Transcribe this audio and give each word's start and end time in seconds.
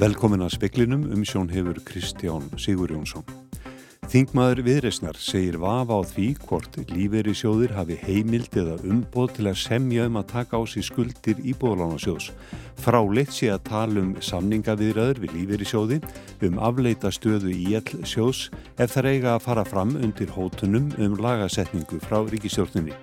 Velkomin 0.00 0.40
að 0.40 0.54
speklinum 0.54 1.02
um 1.12 1.24
sjón 1.28 1.50
hefur 1.52 1.76
Kristján 1.84 2.46
Sigur 2.56 2.88
Jónsson. 2.88 3.24
Þingmaður 4.08 4.62
viðresnar 4.64 5.18
segir 5.20 5.58
vafa 5.60 5.98
á 6.00 6.08
því 6.08 6.28
hvort 6.46 6.78
lífeyri 6.88 7.34
sjóðir 7.36 7.74
hafi 7.76 7.98
heimild 8.00 8.54
eða 8.56 8.78
umboð 8.88 9.34
til 9.36 9.50
að 9.50 9.58
semja 9.60 10.06
um 10.08 10.16
að 10.16 10.30
taka 10.30 10.56
á 10.56 10.64
sig 10.64 10.86
skuldir 10.88 11.42
íbúðalánasjóðs. 11.52 12.30
Fráleitt 12.80 13.34
sé 13.36 13.50
að 13.52 13.66
tala 13.68 14.00
um 14.00 14.14
samningaviðraður 14.24 15.20
við 15.26 15.34
lífeyri 15.36 15.68
sjóði 15.68 15.98
um 16.48 16.56
afleita 16.56 17.12
stöðu 17.12 17.52
í 17.52 17.74
ell 17.76 18.00
sjóðs 18.08 18.46
ef 18.80 18.94
það 18.94 19.10
eiga 19.10 19.34
að 19.34 19.44
fara 19.50 19.66
fram 19.68 19.92
undir 20.00 20.32
hótunum 20.32 20.88
um 20.96 21.18
lagasetningu 21.20 22.00
frá 22.06 22.22
ríkistjórnunni. 22.24 22.96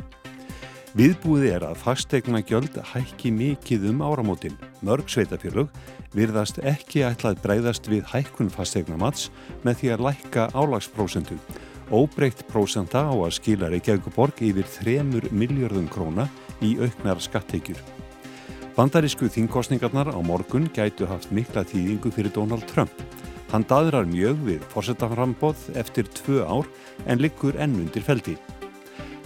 Viðbúið 0.98 1.46
er 1.52 1.68
að 1.70 1.78
fastegna 1.78 2.42
gjöld 2.42 2.82
hækki 2.96 3.30
mikið 3.38 3.92
um 3.94 4.02
áramótin. 4.02 4.58
Mörg 4.86 5.10
sveitafélög 5.10 5.72
virðast 6.14 6.60
ekki 6.62 7.04
ætlað 7.08 7.42
breyðast 7.44 7.90
við 7.90 8.06
hækkun 8.12 8.52
fastegna 8.54 8.98
mats 9.02 9.30
með 9.66 9.82
því 9.82 9.92
að 9.94 10.04
lækka 10.08 10.48
álagsprósentu. 10.54 11.38
Óbreytt 11.88 12.44
prósenta 12.52 13.06
á 13.08 13.16
að 13.16 13.38
skila 13.38 13.70
Reykjavíkuborg 13.72 14.42
yfir 14.44 14.68
3 14.80 15.30
miljardum 15.32 15.88
króna 15.90 16.28
í 16.62 16.76
auknar 16.82 17.22
skatteikjur. 17.24 17.80
Bandarísku 18.78 19.30
þingkostningarnar 19.34 20.12
á 20.14 20.20
morgun 20.22 20.68
gætu 20.76 21.08
haft 21.10 21.32
mikla 21.34 21.64
þýðingu 21.66 22.12
fyrir 22.14 22.36
Donald 22.36 22.68
Trump. 22.70 22.94
Hann 23.50 23.66
daðrar 23.66 24.06
mjög 24.06 24.44
við 24.46 24.68
fórsetaframbóð 24.74 25.72
eftir 25.80 26.06
tvö 26.20 26.44
ár 26.46 26.68
en 27.08 27.24
liggur 27.24 27.58
enn 27.58 27.80
undir 27.80 28.06
feldi. 28.06 28.36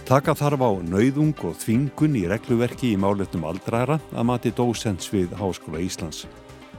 Taka 0.02 0.34
þarf 0.34 0.62
á 0.66 0.70
nauðung 0.82 1.36
og 1.46 1.54
þvingun 1.62 2.16
í 2.18 2.24
regluverki 2.26 2.90
í 2.90 2.98
máletum 2.98 3.44
aldrara 3.46 4.00
að 4.10 4.26
mati 4.26 4.50
dósens 4.50 5.06
við 5.12 5.30
Háskóla 5.38 5.78
Íslands. 5.78 6.24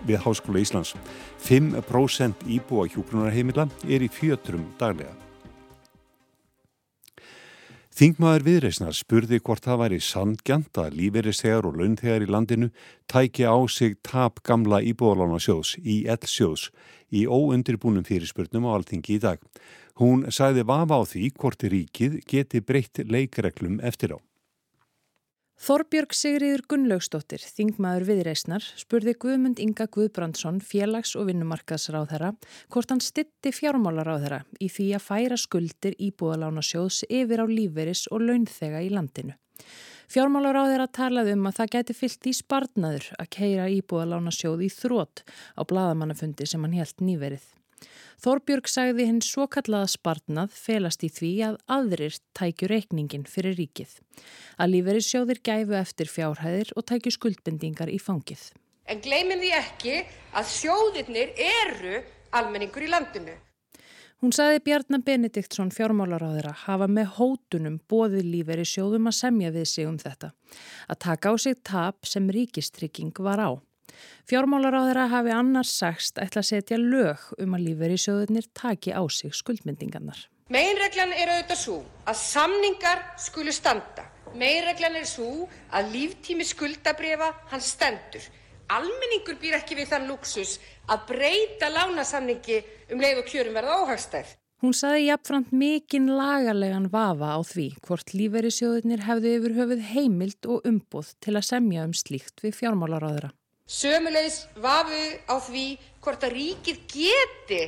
Við 0.03 0.20
Háskóla 0.25 0.59
Íslands. 0.59 0.92
5% 1.39 2.44
íbúa 2.52 2.84
hjúgrunarheimila 2.92 3.70
er 3.88 4.03
í 4.03 4.09
fjötrum 4.12 4.66
daglega. 4.75 5.16
Þingmaður 7.94 8.44
viðreysnar 8.47 8.95
spurði 8.97 9.38
hvort 9.40 9.64
það 9.64 9.80
væri 9.84 10.00
sandgjant 10.02 10.80
að 10.81 10.95
lífeyristegar 10.97 11.67
og 11.69 11.78
launtegar 11.80 12.25
í 12.25 12.28
landinu 12.28 12.72
tækja 13.08 13.53
á 13.53 13.59
sig 13.69 13.95
tap 14.03 14.42
gamla 14.44 14.81
íbúðalána 14.84 15.40
sjóðs 15.40 15.78
í 15.80 16.02
L-sjóðs 16.12 16.72
í 17.14 17.23
óundirbúnum 17.30 18.03
fyrirspurnum 18.03 18.66
á 18.67 18.75
alþingi 18.75 19.16
í 19.16 19.22
dag. 19.22 19.40
Hún 20.02 20.25
sagði 20.33 20.66
vafa 20.66 20.97
á 20.97 21.02
því 21.05 21.25
hvort 21.38 21.66
ríkið 21.69 22.22
geti 22.25 22.61
breytt 22.66 23.03
leikreglum 23.05 23.80
eftir 23.86 24.17
á. 24.17 24.19
Þorbjörg 25.63 26.16
Sigriður 26.17 26.63
Gunnlaugstóttir, 26.67 27.39
þingmaður 27.39 28.08
viðreysnar, 28.09 28.66
spurði 28.75 29.13
Guðmund 29.22 29.61
Inga 29.63 29.85
Guðbrandsson, 29.88 30.58
félags- 30.59 31.13
og 31.16 31.30
vinnumarkaðsráðherra, 31.30 32.33
hvort 32.73 32.91
hann 32.91 33.00
stitti 33.00 33.53
fjármálaráðherra 33.53 34.41
í 34.59 34.67
því 34.67 34.89
að 34.97 35.05
færa 35.05 35.38
skuldir 35.39 35.95
íbúðalána 36.02 36.66
sjóðs 36.66 37.05
yfir 37.07 37.45
á 37.45 37.47
líferis 37.47 38.09
og 38.11 38.25
launþega 38.25 38.81
í 38.83 38.91
landinu. 38.91 39.38
Fjármálaráðherra 40.11 40.89
talaði 40.91 41.38
um 41.38 41.47
að 41.47 41.59
það 41.61 41.73
geti 41.78 42.00
fyllt 42.02 42.28
í 42.28 42.33
spartnaður 42.41 43.11
að 43.22 43.33
keira 43.38 43.69
íbúðalána 43.78 44.33
sjóð 44.35 44.66
í 44.67 44.73
þrótt 44.73 45.23
á 45.55 45.61
bladamannafundi 45.63 46.50
sem 46.50 46.66
hann 46.66 46.75
helt 46.81 47.00
nýverið. 47.00 47.45
Þorbjörg 48.23 48.70
sagði 48.72 49.08
hinn 49.09 49.22
svo 49.26 49.48
kallaða 49.52 49.92
spartnað 49.92 50.56
felast 50.56 51.03
í 51.03 51.09
því 51.12 51.31
að 51.50 51.59
aðrir 51.78 52.17
tækju 52.38 52.70
reikningin 52.72 53.25
fyrir 53.30 53.58
ríkið. 53.59 53.95
Að 54.58 54.75
líferi 54.75 55.06
sjóðir 55.06 55.42
gæfu 55.44 55.78
eftir 55.80 56.12
fjárhæðir 56.12 56.73
og 56.75 56.88
tækju 56.92 57.16
skuldbendingar 57.17 57.92
í 57.92 58.00
fangið. 58.00 58.52
En 58.88 59.00
gleymum 59.03 59.40
því 59.40 59.56
ekki 59.59 59.97
að 60.35 60.53
sjóðirnir 60.57 61.34
eru 61.40 62.03
almenningur 62.35 62.85
í 62.85 62.91
landinu. 62.91 63.35
Hún 64.24 64.31
sagði 64.31 64.62
Bjarnar 64.63 65.02
Benediktsson 65.03 65.72
fjármálaráðira 65.75 66.53
hafa 66.62 66.86
með 66.88 67.09
hótunum 67.18 67.81
bóðið 67.91 68.30
líferi 68.31 68.63
sjóðum 68.63 69.09
að 69.12 69.18
semja 69.18 69.50
við 69.52 69.66
sig 69.68 69.90
um 69.90 69.97
þetta. 70.00 70.30
Að 70.88 71.00
taka 71.03 71.31
á 71.31 71.36
sig 71.44 71.57
tap 71.59 72.07
sem 72.07 72.30
ríkistrygging 72.31 73.12
var 73.19 73.44
á. 73.44 73.52
Fjármálaráðara 74.30 75.08
hafi 75.12 75.34
annars 75.36 75.74
sagst 75.78 76.22
ætla 76.22 76.44
að 76.44 76.50
setja 76.50 76.80
lög 76.80 77.24
um 77.40 77.58
að 77.58 77.66
lífverðisjóðunir 77.70 78.48
taki 78.56 78.94
á 78.96 79.04
sig 79.12 79.34
skuldmyndingarnar. 79.36 80.30
Meginreglan 80.54 81.16
er 81.16 81.31
auðvitað 81.34 81.59
svo 81.62 81.80
að 82.06 82.20
samningar 82.20 83.04
skulu 83.18 83.54
standa. 83.56 84.06
Meginreglan 84.36 85.00
er 85.00 85.08
svo 85.08 85.48
að 85.72 85.92
líftími 85.96 86.46
skuldabriða 86.46 87.31
hann 87.52 87.64
stendur. 87.64 88.24
Almenningur 88.74 89.38
býr 89.42 89.58
ekki 89.59 89.78
við 89.78 89.92
þann 89.92 90.08
luxus 90.10 90.56
að 90.92 91.04
breyta 91.10 91.70
lánasamningi 91.74 92.62
um 92.94 93.04
leið 93.04 93.22
og 93.22 93.30
kjörum 93.30 93.60
verða 93.60 93.81
óhagstæð. 93.84 94.31
Hún 94.64 94.72
saði 94.72 95.10
jafnframt 95.10 95.50
mikinn 95.52 96.06
lagarlegan 96.16 96.86
vafa 96.92 97.34
á 97.36 97.40
því 97.44 97.66
hvort 97.84 98.14
lífverðisjóðunir 98.16 99.04
hefði 99.04 99.34
yfir 99.38 99.56
höfuð 99.58 99.81
heimild 99.90 100.48
og 100.48 100.70
umbúð 100.70 101.10
til 101.20 101.34
að 101.36 101.48
semja 101.50 101.84
um 101.84 101.92
slíkt 101.92 102.40
við 102.46 102.56
fjármálaráðara. 102.62 103.34
Sömulegis 103.63 104.44
vafu 104.59 105.03
á 105.24 105.35
því 105.40 105.66
hvort 106.03 106.24
að 106.28 106.35
ríkið 106.35 106.79
geti 106.91 107.62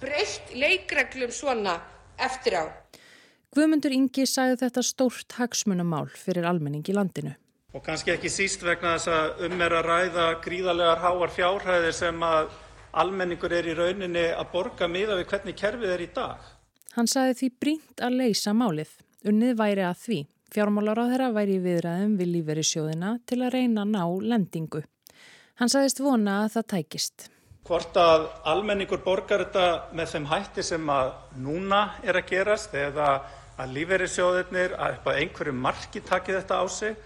breytt 0.00 0.54
leikreglum 0.54 1.32
svona 1.34 1.74
eftir 2.18 2.54
á. 2.54 2.64
Guðmundur 3.50 3.90
Ingi 3.90 4.28
sagði 4.30 4.60
þetta 4.60 4.82
stórt 4.86 5.34
hagsmunamál 5.34 6.06
fyrir 6.14 6.46
almenning 6.46 6.86
í 6.86 6.94
landinu. 6.94 7.34
Og 7.74 7.82
kannski 7.82 8.14
ekki 8.14 8.30
síst 8.30 8.62
vegna 8.62 8.94
þess 8.94 9.10
að 9.10 9.42
um 9.48 9.64
er 9.66 9.74
að 9.74 9.88
ræða 9.90 10.26
gríðarlegar 10.44 11.02
háar 11.02 11.34
fjárhæðir 11.34 11.96
sem 11.98 12.22
að 12.22 12.54
almenningur 13.02 13.52
er 13.54 13.66
í 13.70 13.74
rauninni 13.78 14.24
að 14.30 14.50
borga 14.54 14.88
miða 14.90 15.18
við 15.18 15.28
hvernig 15.32 15.58
kerfið 15.58 15.94
er 15.96 16.06
í 16.06 16.08
dag. 16.14 16.46
Hann 16.94 17.10
sagði 17.10 17.36
því 17.40 17.50
brínt 17.62 18.02
að 18.02 18.18
leysa 18.22 18.54
málið. 18.54 18.94
Unnið 19.26 19.58
væri 19.58 19.86
að 19.86 19.98
því. 20.06 20.20
Fjármálar 20.50 20.98
á 20.98 21.04
þeirra 21.10 21.28
væri 21.34 21.58
viðræðum 21.62 22.16
við 22.18 22.32
líferi 22.36 22.66
sjóðina 22.66 23.12
til 23.26 23.42
að 23.42 23.54
reyna 23.54 23.84
að 23.84 23.92
ná 23.94 24.04
lendingu. 24.32 24.82
Hann 25.60 25.68
sagðist 25.68 25.98
vona 26.00 26.38
að 26.46 26.54
það 26.54 26.66
tækist. 26.72 27.26
Hvort 27.68 27.96
að 28.00 28.22
almenningur 28.48 29.02
borgar 29.04 29.42
þetta 29.44 29.92
með 29.92 30.14
þeim 30.14 30.28
hætti 30.30 30.62
sem 30.64 30.88
að 30.88 31.10
núna 31.36 31.80
er 32.00 32.16
að 32.16 32.30
gerast 32.30 32.72
eða 32.72 33.08
að 33.60 33.74
lífeyrissjóðirnir 33.76 34.72
að 34.80 34.96
upp 34.96 35.10
að 35.12 35.20
einhverju 35.20 35.54
marki 35.66 36.00
taki 36.00 36.32
þetta 36.38 36.62
á 36.64 36.66
sig, 36.72 36.96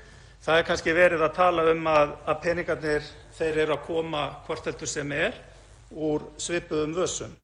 það 0.47 0.61
er 0.61 0.69
kannski 0.71 0.95
verið 0.95 1.27
að 1.27 1.35
tala 1.41 1.67
um 1.73 1.91
að, 1.91 2.15
að 2.31 2.41
peningarnir 2.47 3.11
þeir 3.35 3.61
eru 3.65 3.75
að 3.75 3.85
koma 3.89 4.23
hvort 4.47 4.71
heldur 4.71 4.93
sem 4.95 5.17
er 5.19 5.43
úr 5.91 6.31
svipuðum 6.39 6.95
vössum. 6.95 7.35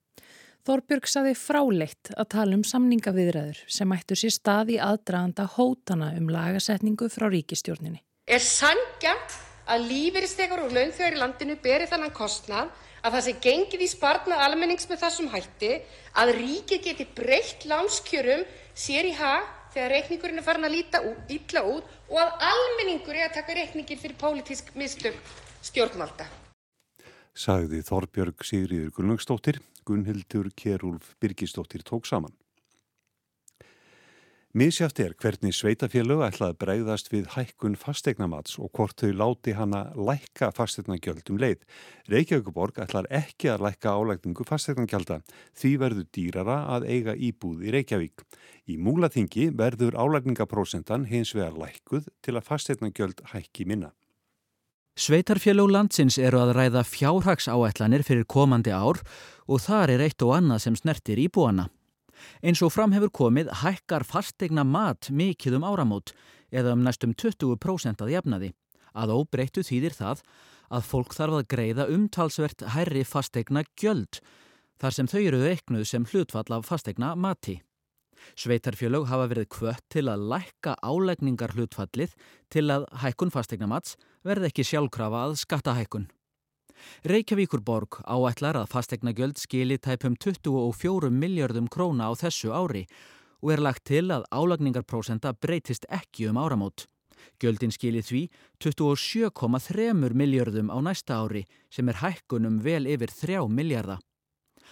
Þorbjörg 0.62 1.10
saði 1.10 1.34
fráleitt 1.34 2.14
að 2.14 2.32
tala 2.36 2.54
um 2.54 2.62
samningaviðræður 2.62 3.64
sem 3.66 3.98
ættu 3.98 4.22
sér 4.22 4.38
stað 4.38 4.76
í 4.76 4.78
aðdraganda 4.78 5.50
hótana 5.58 6.14
um 6.20 6.30
lagasetningu 6.30 7.10
frá 7.10 7.26
ríkistjórninni. 7.32 8.04
Er 8.30 8.44
sangjant 8.44 9.49
að 9.70 9.86
lífeyrisþegar 9.90 10.64
og 10.64 10.74
launþegar 10.74 11.16
í 11.16 11.20
landinu 11.20 11.56
beri 11.62 11.86
þannan 11.90 12.14
kostnað 12.14 12.72
að 13.00 13.14
það 13.14 13.24
sé 13.26 13.34
gengið 13.44 13.84
í 13.84 13.88
sparnað 13.90 14.42
almennings 14.44 14.88
með 14.90 15.02
þessum 15.04 15.30
hætti, 15.32 15.70
að 16.20 16.34
ríkið 16.36 16.82
geti 16.88 17.06
breytt 17.16 17.64
lánskjörum 17.70 18.44
sér 18.74 19.08
í 19.08 19.14
hag 19.16 19.46
þegar 19.74 19.94
reikningurinn 19.94 20.42
er 20.42 20.46
farin 20.46 20.66
að 20.66 20.74
líta 20.74 21.00
illa 21.30 21.62
út 21.70 21.96
og 22.10 22.18
að 22.18 22.44
almenningur 22.50 23.16
er 23.16 23.28
að 23.28 23.38
taka 23.38 23.56
reikningin 23.56 24.02
fyrir 24.02 24.18
pólitísk 24.20 24.74
mistök 24.74 25.16
stjórnvalda. 25.64 26.26
Sagði 27.30 27.80
Þorbjörg 27.86 28.42
Sigriður 28.44 28.92
Gunnlaugstóttir, 28.96 29.60
Gunnhildur 29.86 30.50
Kjærúlf 30.58 31.14
Birgistóttir 31.22 31.86
tók 31.86 32.10
saman. 32.10 32.34
Mísjátt 34.50 34.98
er 34.98 35.12
hvernig 35.14 35.54
sveitafélög 35.54 36.24
ætlaði 36.26 36.56
bregðast 36.58 37.12
við 37.12 37.28
hækkun 37.36 37.76
fastegnamats 37.78 38.56
og 38.58 38.72
hvort 38.74 38.98
þau 38.98 39.12
láti 39.14 39.54
hana 39.54 39.84
lækka 39.94 40.48
fastegnagjöldum 40.56 41.38
leið. 41.38 41.62
Reykjavíkuborg 42.10 42.80
ætlar 42.82 43.06
ekki 43.14 43.52
að 43.52 43.62
lækka 43.68 43.94
álækningu 43.94 44.48
fastegnagjölda 44.50 45.20
því 45.54 45.72
verður 45.84 46.10
dýrara 46.10 46.58
að 46.74 46.88
eiga 46.90 47.14
íbúð 47.14 47.62
í 47.62 47.76
Reykjavík. 47.78 48.26
Í 48.66 48.74
múlaþingi 48.74 49.52
verður 49.54 49.94
álækningaprósentan 49.94 51.06
hins 51.06 51.30
vegar 51.38 51.54
lækkuð 51.54 52.10
til 52.18 52.34
að 52.34 52.46
fastegnagjöld 52.50 53.22
hækki 53.30 53.70
minna. 53.70 53.94
Sveitarfélög 54.98 55.70
landsins 55.70 56.18
eru 56.18 56.42
að 56.42 56.56
ræða 56.58 56.82
fjárhagsáætlanir 56.90 58.02
fyrir 58.02 58.26
komandi 58.26 58.74
ár 58.74 58.98
og 59.46 59.62
þar 59.62 59.94
er 59.94 60.08
eitt 60.10 60.26
og 60.26 60.40
annað 60.42 60.66
sem 60.66 60.74
snertir 60.74 61.22
íbúana. 61.22 61.70
Eins 62.42 62.62
og 62.64 62.72
fram 62.74 62.94
hefur 62.96 63.12
komið 63.20 63.52
hækkar 63.62 64.04
fastegna 64.06 64.64
mat 64.64 65.10
mikið 65.10 65.58
um 65.58 65.66
áramót 65.68 66.14
eða 66.50 66.74
um 66.76 66.84
næstum 66.84 67.14
20% 67.14 68.04
að 68.04 68.12
jafnaði. 68.16 68.52
Að 68.94 69.14
óbreyttu 69.14 69.62
þýðir 69.66 69.96
það 69.96 70.22
að 70.70 70.86
fólk 70.86 71.16
þarf 71.16 71.40
að 71.40 71.48
greiða 71.54 71.88
umtalsvert 71.94 72.66
hærri 72.74 73.02
fastegna 73.06 73.64
gjöld 73.78 74.20
þar 74.80 74.96
sem 74.96 75.10
þau 75.10 75.20
eru 75.20 75.42
eiknuð 75.50 75.84
sem 75.88 76.06
hlutfall 76.08 76.56
af 76.56 76.68
fastegna 76.68 77.14
mati. 77.14 77.60
Sveitarfjölög 78.36 79.06
hafa 79.08 79.28
verið 79.30 79.48
kvött 79.54 79.84
til 79.92 80.06
að 80.12 80.26
lækka 80.32 80.76
álegningar 80.84 81.54
hlutfallið 81.56 82.14
til 82.52 82.66
að 82.72 82.86
hækkun 83.02 83.32
fastegna 83.32 83.68
mats 83.70 83.96
verði 84.26 84.50
ekki 84.50 84.66
sjálfkrafa 84.68 85.26
að 85.28 85.38
skattahækkun. 85.40 86.08
Reykjavíkur 87.04 87.62
borg 87.64 88.00
áætlar 88.04 88.58
að 88.60 88.70
fastegna 88.72 89.12
göld 89.16 89.40
skili 89.40 89.78
tæpum 89.78 90.16
24 90.16 91.10
miljardum 91.10 91.68
króna 91.68 92.08
á 92.08 92.12
þessu 92.16 92.52
ári 92.52 92.86
og 93.40 93.52
er 93.54 93.62
lagt 93.64 93.86
til 93.88 94.10
að 94.12 94.26
álagningarprósenta 94.30 95.32
breytist 95.32 95.86
ekki 95.88 96.28
um 96.30 96.40
áramót. 96.40 96.86
Gjöldin 97.40 97.72
skili 97.72 98.02
því 98.04 98.22
27,3 98.60 100.12
miljardum 100.16 100.68
á 100.72 100.78
næsta 100.80 101.20
ári 101.20 101.46
sem 101.72 101.88
er 101.88 102.00
hækkunum 102.00 102.60
vel 102.64 102.86
yfir 102.88 103.12
3 103.12 103.48
miljarda. 103.48 103.98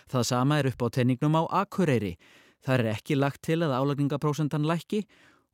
Það 0.09 0.29
sama 0.29 0.59
er 0.59 0.71
upp 0.71 0.85
á 0.85 0.89
tenningnum 0.89 1.37
á 1.37 1.43
Akureyri. 1.65 2.17
Það 2.65 2.79
er 2.79 2.93
ekki 2.95 3.17
lagt 3.17 3.43
til 3.43 3.61
að 3.63 3.75
álagningaprósentan 3.77 4.67
lækki 4.69 5.05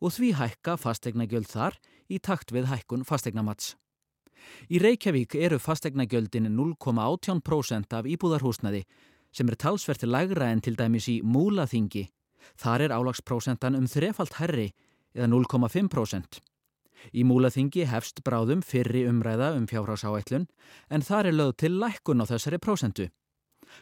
og 0.00 0.15
því 0.15 0.35
hækka 0.39 0.77
fastegnagjöld 0.81 1.49
þar 1.50 1.79
í 2.11 2.19
takt 2.19 2.53
við 2.55 2.69
hækkun 2.71 3.07
fastegnamats. 3.09 3.75
Í 4.70 4.81
Reykjavík 4.82 5.35
eru 5.35 5.58
fastegnagjöldin 5.58 6.49
0,18% 6.55 7.99
af 7.99 8.08
íbúðarhúsnaði 8.08 8.85
sem 9.35 9.50
er 9.50 9.58
talsverti 9.58 10.06
lægra 10.06 10.50
en 10.52 10.62
til 10.62 10.76
dæmis 10.79 11.08
í 11.11 11.20
múlaþingi. 11.26 12.06
Þar 12.61 12.87
er 12.87 12.94
álagsprósentan 12.94 13.76
um 13.79 13.87
þrefalt 13.91 14.38
herri 14.38 14.69
eða 15.14 15.31
0,5%. 15.32 16.41
Í 17.12 17.25
múlaþingi 17.26 17.85
hefst 17.91 18.23
bráðum 18.25 18.62
fyrri 18.64 19.05
umræða 19.08 19.52
um 19.58 19.67
fjárhásáætlun 19.69 20.47
en 20.90 21.05
þar 21.05 21.29
er 21.29 21.38
lögð 21.40 21.56
til 21.64 21.76
lækkun 21.82 22.23
á 22.23 22.25
þessari 22.31 22.61
prósentu. 22.62 23.11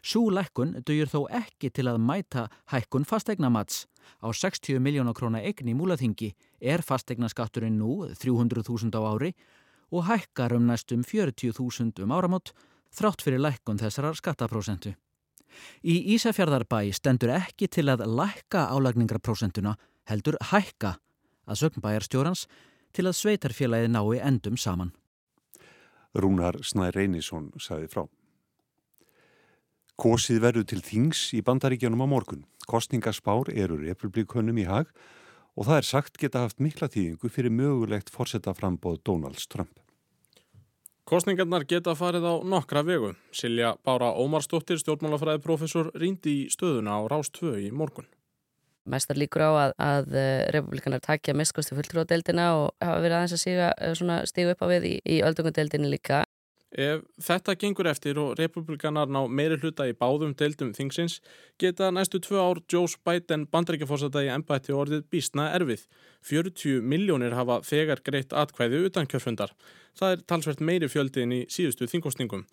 Sú 0.00 0.30
lækkun 0.32 0.78
dögjur 0.86 1.10
þó 1.10 1.20
ekki 1.42 1.70
til 1.70 1.88
að 1.90 2.00
mæta 2.00 2.48
hækkun 2.72 3.04
fastegnamats. 3.04 3.86
Á 4.24 4.32
60 4.32 4.80
miljónar 4.82 5.14
króna 5.14 5.42
eign 5.42 5.68
í 5.68 5.76
múlaþingi 5.76 6.32
er 6.60 6.82
fastegnaskatturinn 6.82 7.78
nú 7.78 8.08
300.000 8.08 8.94
á 8.98 9.00
ári 9.12 9.34
og 9.92 10.06
hækkar 10.08 10.56
um 10.56 10.66
næstum 10.66 11.04
40.000 11.04 12.02
um 12.02 12.12
áramót 12.16 12.52
þrátt 12.96 13.22
fyrir 13.24 13.40
lækkun 13.40 13.80
þessarar 13.80 14.16
skattaprósentu. 14.16 14.94
Í 15.84 16.16
Ísafjörðarbæ 16.16 16.92
stendur 16.96 17.34
ekki 17.36 17.68
til 17.68 17.88
að 17.92 18.06
lækka 18.08 18.70
álagningarprósentuna 18.72 19.76
heldur 20.08 20.38
hækka 20.50 20.96
að 21.46 21.60
sögnbæjarstjórans 21.60 22.46
til 22.96 23.06
að 23.08 23.18
sveitarfélagið 23.20 23.92
nái 23.92 24.20
endum 24.20 24.56
saman. 24.56 24.92
Rúnar 26.16 26.58
Snær 26.64 26.96
Reynisson 26.96 27.50
saði 27.60 27.88
frá. 27.92 28.04
Kosið 30.00 30.40
verður 30.42 30.66
til 30.68 30.80
þings 30.84 31.30
í 31.36 31.42
bandaríkjanum 31.44 32.04
á 32.04 32.08
morgun. 32.08 32.46
Kostningaspár 32.68 33.52
eru 33.52 33.78
republikunum 33.80 34.58
í 34.58 34.66
hag 34.68 34.90
og 35.56 35.68
það 35.68 35.78
er 35.78 35.88
sagt 35.88 36.18
geta 36.20 36.44
haft 36.46 36.60
mikla 36.64 36.88
tíðingu 36.88 37.28
fyrir 37.32 37.52
mögulegt 37.52 38.12
fórsetta 38.12 38.54
frambóð 38.56 39.02
Donalds 39.04 39.46
Trump. 39.46 39.81
Kostningarnar 41.12 41.66
geta 41.68 41.92
farið 41.92 42.24
á 42.24 42.34
nokkra 42.40 42.80
vegu. 42.88 43.10
Silja 43.36 43.74
Bára 43.84 44.14
Ómarsdóttir, 44.16 44.78
stjórnmálafræði 44.80 45.42
profesor, 45.44 45.90
rýndi 45.92 46.32
í 46.32 46.46
stöðuna 46.48 46.94
á 46.96 47.00
Rás 47.12 47.28
2 47.36 47.50
í 47.60 47.68
morgun. 47.68 48.06
Mestar 48.88 49.20
líkur 49.20 49.44
á 49.44 49.50
að, 49.52 49.74
að 49.76 50.16
eh, 50.16 50.46
republikanar 50.56 51.02
takja 51.04 51.34
mistkosti 51.36 51.76
fulltrúadeildina 51.76 52.46
og 52.56 52.72
hafa 52.80 53.02
verið 53.04 53.16
aðeins 53.18 53.36
að 53.36 54.14
eh, 54.16 54.24
stiga 54.30 54.54
upp 54.56 54.64
á 54.64 54.66
við 54.72 54.88
í, 54.88 54.94
í 55.04 55.18
öldungadeildinu 55.28 55.92
líka. 55.92 56.22
Ef 56.72 57.02
þetta 57.20 57.52
gengur 57.60 57.88
eftir 57.90 58.16
og 58.16 58.38
republikanar 58.38 59.10
ná 59.12 59.20
meiri 59.28 59.58
hluta 59.60 59.84
í 59.84 59.92
báðum 59.92 60.32
deildum 60.32 60.70
þingsins 60.72 61.18
geta 61.60 61.90
næstu 61.92 62.20
tvö 62.24 62.40
ár 62.40 62.62
Joe 62.72 62.88
Biden 63.04 63.44
bandrækjafórsata 63.52 64.22
í 64.24 64.30
ennbætti 64.32 64.72
orðið 64.72 65.04
býstna 65.12 65.50
erfið. 65.52 65.84
40 66.24 66.80
miljónir 66.80 67.36
hafa 67.36 67.60
þegar 67.68 68.00
greitt 68.00 68.32
atkvæði 68.32 68.86
utan 68.88 69.06
kjörfundar. 69.06 69.52
Það 69.98 70.16
er 70.16 70.24
talsvert 70.32 70.64
meiri 70.64 70.88
fjöldin 70.88 71.36
í 71.36 71.44
síðustu 71.52 71.90
þingostingum. 71.92 72.46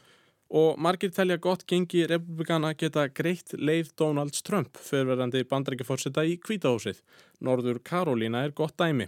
Og 0.50 0.80
margir 0.82 1.14
telja 1.14 1.38
gott 1.38 1.64
gengi 1.70 2.08
republikana 2.10 2.74
geta 2.74 3.06
greitt 3.08 3.54
leið 3.54 3.94
Donalds 4.02 4.42
Trump 4.42 4.76
fyrirverðandi 4.82 5.46
bandrækjafórsata 5.48 6.26
í 6.26 6.40
kvítahósið. 6.42 7.04
Norður 7.40 7.80
Karolína 7.86 8.44
er 8.44 8.56
gott 8.58 8.76
dæmi. 8.76 9.08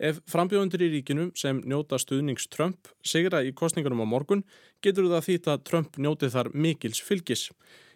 Ef 0.00 0.22
frambjóðundur 0.32 0.80
í 0.80 0.86
ríkinu 0.94 1.26
sem 1.36 1.58
njóta 1.68 1.98
stuðnings 2.00 2.46
Trump 2.48 2.88
sigra 3.04 3.42
í 3.44 3.50
kostningunum 3.52 4.00
á 4.00 4.08
morgun 4.08 4.40
getur 4.80 5.10
það 5.10 5.26
þýtt 5.26 5.48
að 5.52 5.64
Trump 5.68 5.98
njóti 6.00 6.30
þar 6.32 6.48
mikils 6.56 7.02
fylgis. 7.04 7.50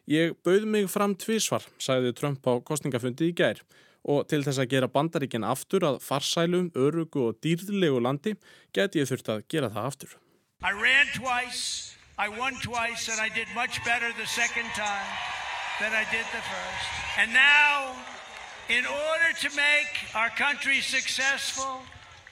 Ég 0.05 0.35
bauð 0.45 0.67
mig 0.69 0.91
fram 0.93 1.15
tvísvar, 1.17 1.65
sagði 1.81 2.13
Trump 2.13 2.45
á 2.45 2.61
kostningafundi 2.61 3.31
í 3.31 3.37
gær 3.37 3.63
og 4.05 4.27
til 4.29 4.43
þess 4.45 4.61
að 4.61 4.69
gera 4.75 4.91
bandaríkinn 4.93 5.47
aftur 5.49 5.87
að 5.89 6.03
farsælum, 6.05 6.69
örugu 6.77 7.31
og 7.31 7.39
dýrðilegu 7.41 8.03
landi 8.05 8.35
get 8.77 9.01
ég 9.01 9.09
þurft 9.09 9.33
að 9.33 9.47
gera 9.49 9.73
það 9.73 9.89
aftur. 9.89 10.13
I 10.61 10.77
ran 10.77 11.09
twice, 11.17 11.97
I 12.21 12.29
won 12.29 12.61
twice 12.61 13.09
and 13.09 13.17
I 13.17 13.33
did 13.33 13.49
much 13.57 13.81
better 13.89 14.13
the 14.21 14.29
second 14.29 14.69
time 14.77 15.09
than 15.81 15.97
I 15.97 16.05
did 16.13 16.29
the 16.37 16.45
first. 16.45 16.89
And 17.17 17.33
now, 17.33 17.97
in 18.69 18.85
order 18.85 19.33
to 19.41 19.49
make 19.57 19.93
our 20.13 20.29
country 20.37 20.85
successful 20.85 21.81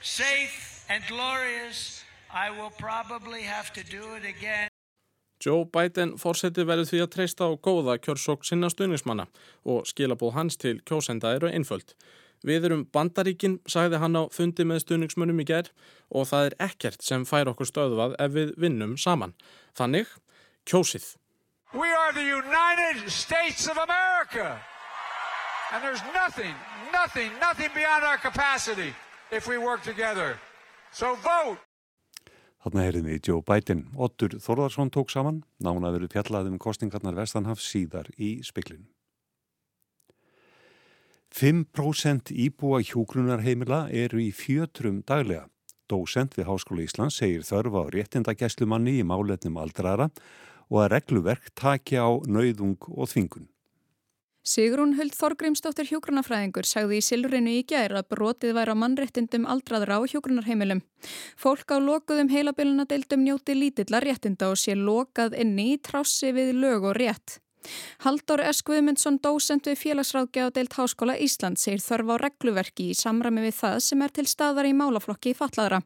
safe 0.03 0.85
and 0.89 1.01
glorious, 1.07 2.03
I 2.29 2.49
will 2.51 2.71
probably 2.77 3.41
have 3.43 3.71
to 3.73 3.83
do 3.83 4.03
it 4.15 4.25
again. 4.25 4.67
Joe 5.39 5.65
Biden 5.65 6.15
fórseti 6.19 6.63
verður 6.63 6.87
því 6.87 6.99
að 7.03 7.09
treysta 7.15 7.47
á 7.47 7.51
góða 7.59 7.97
kjörsók 7.99 8.45
sinna 8.47 8.69
stuðnismanna 8.71 9.25
og 9.67 9.87
skilabóð 9.87 10.35
hans 10.37 10.59
til 10.59 10.77
kjósenda 10.87 11.33
eru 11.35 11.49
einföld. 11.51 11.95
Við 12.43 12.67
erum 12.67 12.85
bandaríkin, 12.91 13.57
sagði 13.67 13.99
hann 14.03 14.19
á 14.19 14.23
fundi 14.31 14.63
með 14.67 14.83
stuðningsmönnum 14.83 15.39
í 15.43 15.47
gerð 15.47 15.71
og 16.11 16.27
það 16.31 16.47
er 16.49 16.55
ekkert 16.67 17.03
sem 17.03 17.25
fær 17.27 17.51
okkur 17.51 17.67
stöðvað 17.67 18.15
ef 18.23 18.31
við 18.35 18.53
vinnum 18.59 18.97
saman. 18.99 19.35
Þannig, 19.75 20.07
kjósið. 20.67 21.15
We 21.73 21.87
are 21.87 22.11
the 22.13 22.27
United 22.27 23.09
States 23.09 23.67
of 23.67 23.79
America 23.79 24.59
and 25.71 25.83
there's 25.83 26.03
nothing, 26.13 26.55
nothing, 26.91 27.31
nothing 27.39 27.71
beyond 27.73 28.03
our 28.03 28.17
capacity 28.17 28.93
if 29.31 29.47
we 29.47 29.57
work 29.57 29.83
together. 29.83 30.39
So 30.91 31.15
vote! 31.23 31.61
Þarna 32.63 32.85
heyrðum 32.85 33.07
við 33.11 33.27
Joe 33.27 33.43
Biden. 33.43 33.87
Ottur 33.99 34.37
Þorðarsson 34.39 34.91
tók 34.93 35.09
saman, 35.11 35.41
nána 35.59 35.91
verið 35.91 36.13
fjallaðum 36.15 36.59
kostingarnar 36.63 37.17
Vestanhafs 37.17 37.65
síðar 37.67 38.07
í 38.15 38.37
spiklinu. 38.45 38.87
5% 41.33 42.29
íbúa 42.29 42.79
hjógrunarheimila 42.85 43.87
eru 43.89 44.21
í 44.21 44.29
fjötrum 44.31 45.01
daglega. 45.03 45.47
Dósent 45.89 46.37
við 46.37 46.47
Háskóla 46.47 46.85
Íslands 46.85 47.17
segir 47.19 47.43
þörfa 47.43 47.83
á 47.83 47.91
réttindagæslumanni 47.97 48.99
í 49.01 49.07
máletnum 49.07 49.57
aldrara 49.59 50.11
og 50.69 50.85
að 50.85 50.91
regluverk 50.93 51.49
taki 51.57 51.97
á 51.99 52.07
nauðung 52.23 52.77
og 52.93 53.09
þvingun. 53.11 53.49
Sigrún 54.43 54.97
Huld 54.97 55.13
Þorgrímsdóttir 55.15 55.87
hjógrunafræðingur 55.87 56.67
sagði 56.67 56.97
í 56.99 57.03
Silurinu 57.05 57.51
í 57.55 57.61
gær 57.63 57.93
að 57.95 58.09
brotið 58.11 58.57
væri 58.57 58.73
á 58.75 58.81
mannréttindum 58.81 59.45
aldraðra 59.47 59.95
á 59.95 60.01
hjógrunarheimilum. 60.03 60.81
Fólk 61.39 61.71
á 61.71 61.79
lokuðum 61.79 62.27
heilabilunadeildum 62.27 63.23
njóti 63.23 63.55
lítillar 63.55 64.03
réttinda 64.03 64.49
og 64.51 64.59
sé 64.59 64.75
lokað 64.75 65.37
inni 65.39 65.69
í 65.77 65.79
trássi 65.79 66.33
við 66.35 66.51
lög 66.59 66.89
og 66.91 66.97
rétt. 66.99 67.37
Haldur 68.03 68.43
S. 68.43 68.59
Guðmundsson, 68.67 69.21
dósend 69.23 69.63
við 69.63 69.79
félagsráðgjá 69.79 70.49
deilt 70.51 70.75
Háskóla 70.75 71.15
Ísland, 71.15 71.55
segir 71.55 71.79
þörf 71.79 72.11
á 72.11 72.15
regluverki 72.25 72.89
í 72.91 72.99
samræmi 72.99 73.47
við 73.47 73.55
það 73.61 73.79
sem 73.87 74.03
er 74.03 74.11
til 74.11 74.27
staðar 74.27 74.67
í 74.67 74.75
málaflokki 74.75 75.31
í 75.31 75.39
falladra. 75.39 75.79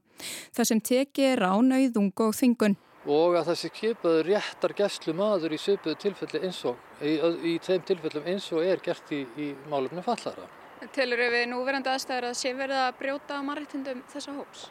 Það 0.58 0.72
sem 0.72 0.82
teki 0.82 1.30
er 1.36 1.46
á 1.46 1.54
nauðung 1.62 2.26
og 2.26 2.34
þingun 2.34 2.80
og 3.08 3.38
að 3.40 3.50
það 3.50 3.60
sé 3.62 3.70
kipaður 3.74 4.28
réttar 4.28 4.74
gæslu 4.78 5.16
maður 5.16 5.56
í 5.56 5.60
söpuðu 5.62 5.98
tilfelli 6.04 6.42
eins 6.44 6.62
og 6.68 7.02
í, 7.02 7.16
í 7.16 7.58
þeim 7.64 7.86
tilfellum 7.88 8.28
eins 8.28 8.48
og 8.52 8.66
er 8.68 8.84
gert 8.84 9.14
í, 9.16 9.24
í 9.40 9.54
málefni 9.72 10.04
fallara. 10.06 10.48
Telur 10.94 11.24
við 11.32 11.48
núverandi 11.50 11.90
aðstæður 11.90 12.30
að 12.30 12.38
sé 12.38 12.54
verið 12.54 12.84
að 12.84 12.98
brjóta 13.00 13.40
margtindum 13.46 14.04
þessa 14.12 14.36
hóps? 14.36 14.68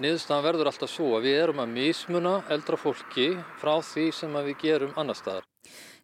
Niðurstaðan 0.00 0.46
verður 0.46 0.70
alltaf 0.70 0.90
svo 0.92 1.10
að 1.18 1.26
við 1.26 1.38
erum 1.42 1.60
að 1.60 1.72
mismuna 1.74 2.34
eldra 2.54 2.78
fólki 2.78 3.32
frá 3.60 3.74
því 3.84 4.06
sem 4.16 4.36
við 4.46 4.54
gerum 4.62 4.94
annar 5.00 5.18
staðar. 5.18 5.46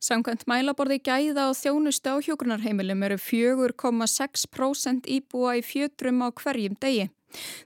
Samkvæmt 0.03 0.45
mælaborði 0.51 0.99
gæða 1.01 1.47
og 1.49 1.57
þjónustu 1.57 2.13
á 2.13 2.17
hjókunarheimilum 2.27 3.05
eru 3.07 3.17
4,6% 3.23 5.09
íbúa 5.09 5.57
í 5.57 5.63
fjötrum 5.65 6.21
á 6.21 6.29
hverjum 6.29 6.77
degi. 6.83 7.09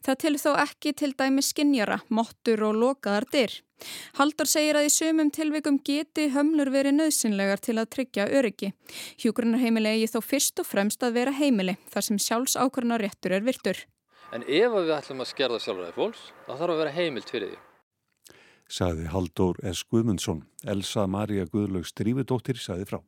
Það 0.07 0.21
til 0.25 0.35
þó 0.43 0.51
ekki 0.65 0.95
til 0.97 1.13
dæmi 1.19 1.45
skinnjara, 1.45 2.01
mottur 2.09 2.65
og 2.69 2.79
lokaðar 2.81 3.29
dyr. 3.33 3.57
Haldur 4.19 4.49
segir 4.51 4.77
að 4.77 4.89
í 4.89 4.93
sumum 4.93 5.31
tilvikum 5.33 5.79
geti 5.85 6.29
hömlur 6.35 6.69
verið 6.73 6.99
nöðsynlegar 6.99 7.63
til 7.65 7.79
að 7.81 7.89
tryggja 7.95 8.29
öryggi. 8.29 8.73
Hjúgrunarheimili 9.23 9.95
eigi 9.95 10.11
þó 10.13 10.21
fyrst 10.25 10.61
og 10.61 10.69
fremst 10.69 11.03
að 11.07 11.17
vera 11.21 11.33
heimili 11.37 11.79
þar 11.93 12.09
sem 12.09 12.21
sjálfs 12.21 12.59
ákvörna 12.61 13.01
réttur 13.01 13.37
er 13.39 13.47
virtur. 13.47 13.81
En 14.31 14.45
ef 14.47 14.77
við 14.77 14.93
ætlum 14.95 15.25
að 15.25 15.33
skerða 15.33 15.63
sjálfræði 15.65 15.97
fólks, 15.97 16.27
þá 16.47 16.53
þarf 16.53 16.75
að 16.75 16.83
vera 16.85 16.97
heimilt 16.99 17.33
fyrir 17.33 17.55
því. 17.55 17.63
Saði 18.71 19.09
Haldur 19.11 19.59
S. 19.67 19.83
Guðmundsson. 19.91 20.45
Elsa 20.63 21.09
Maria 21.11 21.49
Guðlaugs 21.51 21.91
Drífudóttir 21.99 22.61
saði 22.63 22.87
frá. 22.87 23.01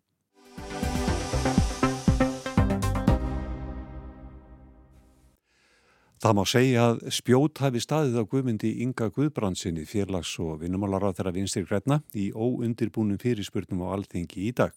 Það 6.23 6.37
má 6.39 6.45
segja 6.47 6.83
að 6.87 7.01
spjót 7.11 7.61
hafi 7.65 7.81
staðið 7.83 8.21
á 8.23 8.31
guðmyndi 8.31 8.69
Inga 8.85 9.09
Guðbrandsinni 9.11 9.83
fjarlags 9.91 10.37
og 10.39 10.61
vinnumálaráð 10.61 11.17
þeirra 11.19 11.33
vinstir 11.35 11.65
græna 11.67 11.97
í 12.15 12.29
óundirbúnum 12.31 13.19
fyrirspurnum 13.19 13.83
á 13.83 13.99
alþengi 13.99 14.45
í 14.47 14.53
dag. 14.55 14.71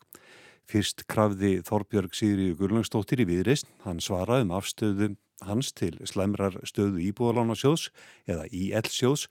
Fyrst 0.65 1.03
krafði 1.05 1.59
Þorbjörg 1.67 2.17
Sigriður 2.17 2.57
Gurlangstóttir 2.63 3.21
í 3.21 3.27
viðreist, 3.29 3.69
hann 3.85 4.01
svaraði 4.01 4.47
um 4.47 4.55
afstöðu 4.57 5.11
hans 5.45 5.69
til 5.77 5.91
slemrar 6.09 6.57
stöðu 6.65 7.03
íbúðalánasjóðs 7.11 7.91
eða 8.25 8.49
IL-sjóðs 8.49 9.27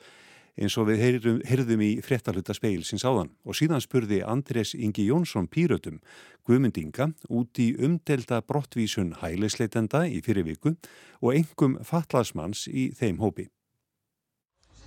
eins 0.55 0.77
og 0.79 0.89
við 0.89 1.03
heyrðum, 1.03 1.41
heyrðum 1.47 1.83
í 1.83 1.91
fréttaluta 2.05 2.55
speilsins 2.55 3.05
áðan 3.07 3.33
og 3.45 3.59
síðan 3.59 3.83
spurði 3.83 4.21
Andrés 4.23 4.75
Ingi 4.79 5.09
Jónsson 5.09 5.49
Pírötum 5.51 5.99
Guðmundinga 6.47 7.11
út 7.33 7.59
í 7.63 7.73
umdelda 7.75 8.41
brottvísun 8.47 9.17
hælisleitenda 9.23 10.05
í 10.07 10.21
fyrir 10.25 10.47
viku 10.47 10.77
og 11.21 11.35
engum 11.35 11.79
fatlasmanns 11.83 12.69
í 12.69 12.91
þeim 12.95 13.19
hópi. 13.23 13.49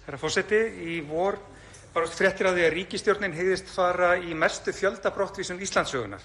Herra 0.08 0.20
fósetti, 0.22 0.60
í 0.88 1.02
vor 1.04 1.40
barast 1.94 2.16
fréttir 2.16 2.48
að 2.48 2.60
því 2.60 2.66
að 2.68 2.76
ríkistjórnin 2.78 3.36
hegðist 3.36 3.72
fara 3.74 4.14
í 4.22 4.36
mestu 4.38 4.72
fjölda 4.76 5.12
brottvísun 5.16 5.60
Íslandsögunar. 5.60 6.22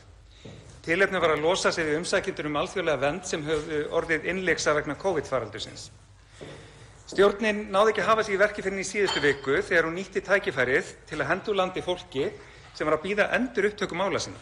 Tilefni 0.82 1.18
var 1.22 1.34
að 1.34 1.44
losa 1.46 1.70
sig 1.72 1.86
við 1.86 2.00
umsækjendur 2.00 2.48
um 2.50 2.58
alþjóðlega 2.60 3.02
vend 3.02 3.26
sem 3.26 3.42
höfðu 3.46 3.84
orðið 3.94 4.24
innleiksa 4.32 4.74
vegna 4.74 4.96
COVID-faraldusins. 4.98 5.90
Stjórnin 7.12 7.66
náði 7.68 7.90
ekki 7.92 8.00
að 8.00 8.06
hafa 8.08 8.22
sig 8.24 8.32
í 8.32 8.38
verki 8.40 8.62
fyrir 8.64 8.80
í 8.80 8.84
síðustu 8.88 9.20
viku 9.20 9.58
þegar 9.60 9.84
hún 9.84 9.98
nýtti 9.98 10.22
tækifærið 10.24 10.92
til 11.10 11.18
að 11.20 11.26
henda 11.28 11.50
úr 11.52 11.56
landi 11.58 11.82
fólki 11.84 12.28
sem 12.72 12.88
var 12.88 12.94
að 12.96 13.02
býða 13.02 13.26
endur 13.36 13.66
upptöku 13.68 13.98
mála 14.00 14.20
sinna. 14.22 14.38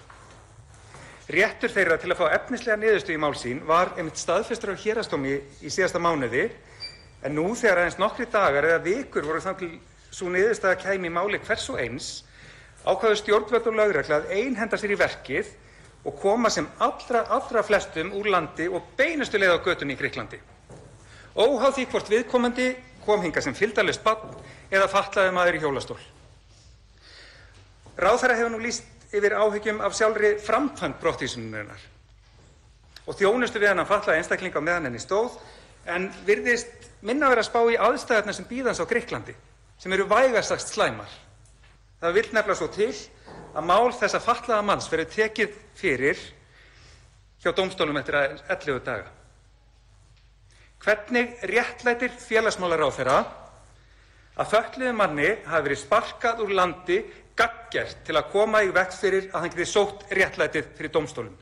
Réttur 1.35 1.73
þeirra 1.75 1.97
til 1.99 2.13
að 2.13 2.21
fá 2.21 2.29
efnislega 2.37 2.77
niðurstöðu 2.79 3.17
í 3.17 3.23
mál 3.25 3.35
sín 3.41 3.65
var 3.67 3.91
einmitt 3.97 4.21
staðfestur 4.23 4.71
á 4.71 4.83
hérastómi 4.85 5.33
í 5.67 5.73
síðasta 5.73 5.99
mánuði 5.99 6.45
en 7.27 7.35
nú 7.35 7.49
þegar 7.59 7.81
aðeins 7.83 7.99
nokkri 7.99 8.29
dagar 8.31 8.69
eða 8.71 8.85
vikur 8.87 9.27
voru 9.27 9.43
þannig 9.43 9.65
til 9.65 10.15
svo 10.21 10.31
niðurstaða 10.31 10.79
kæmi 10.85 11.11
í 11.11 11.17
máli 11.19 11.43
hvers 11.43 11.67
og 11.75 11.83
eins 11.83 12.13
ákvaðu 12.85 13.19
stjórnvöld 13.25 13.67
og 13.67 13.81
lögregla 13.83 14.21
að 14.23 14.31
einhenda 14.39 14.79
sér 14.79 14.95
í 14.95 15.01
verkið 15.03 15.51
og 16.07 16.23
koma 16.23 16.55
sem 16.55 16.71
allra, 16.79 17.27
allra 17.35 17.67
flestum 17.67 18.15
úr 18.15 18.31
landi 18.31 18.71
og 18.71 18.95
beinustu 18.95 19.43
leið 19.43 19.59
á 19.59 19.65
götunni 19.67 19.99
í 19.99 20.03
Gríklandi 20.07 20.39
óháð 21.41 21.77
því 21.79 21.85
hvort 21.93 22.11
viðkomandi 22.13 22.71
kom 23.05 23.23
hingað 23.25 23.47
sem 23.49 23.57
fylgdarlaust 23.57 24.03
barn 24.05 24.35
eða 24.71 24.89
fatlaður 24.93 25.37
maður 25.37 25.57
í 25.59 25.63
hjólastól. 25.65 26.01
Ráðherra 28.01 28.37
hefur 28.39 28.53
nú 28.55 28.61
lýst 28.63 28.85
yfir 29.11 29.35
áhyggjum 29.35 29.81
af 29.85 29.97
sjálfri 29.97 30.37
framkvæmd 30.45 31.01
brottvísunarinnar 31.03 31.87
og 33.07 33.17
þjónustu 33.19 33.59
við 33.59 33.73
þennan 33.73 33.89
fatlaða 33.89 34.21
einstakling 34.21 34.55
á 34.55 34.63
meðan 34.63 34.89
henni 34.89 35.03
stóð 35.03 35.39
en 35.91 36.11
virðist 36.27 36.91
minna 37.03 37.31
vera 37.33 37.43
að 37.43 37.49
spá 37.49 37.61
í 37.73 37.79
aðstæðurnar 37.81 38.37
sem 38.37 38.49
bíða 38.49 38.71
hans 38.71 38.83
á 38.85 38.91
Grikklandi 38.91 39.35
sem 39.81 39.93
eru 39.97 40.07
vægast 40.09 40.53
sagt 40.53 40.69
slæmar. 40.69 41.09
Það 42.01 42.17
vill 42.17 42.29
nefnilega 42.31 42.59
svo 42.61 42.69
til 42.73 42.93
að 43.57 43.67
mál 43.67 43.91
þessa 43.97 44.21
fatlaða 44.23 44.67
manns 44.69 44.89
verði 44.93 45.09
tekið 45.17 45.57
fyrir 45.81 46.21
hjá 47.41 47.51
dómstólum 47.57 47.99
eftir 48.01 48.19
11 48.21 48.85
daga. 48.85 49.09
Hvernig 50.81 51.37
réttlætir 51.45 52.13
félagsmálaráðherra 52.25 53.19
að 54.41 54.53
fötluðum 54.55 54.97
manni 55.03 55.29
hafi 55.45 55.67
verið 55.67 55.81
sparkað 55.83 56.41
úr 56.47 56.55
landi 56.57 56.97
gagngert 57.37 58.01
til 58.07 58.17
að 58.17 58.31
koma 58.33 58.63
í 58.65 58.71
veg 58.73 58.95
fyrir 58.97 59.27
að 59.31 59.43
hann 59.43 59.53
geti 59.53 59.67
sótt 59.69 60.07
réttlætið 60.17 60.71
fyrir 60.79 60.95
dómstólum? 60.95 61.35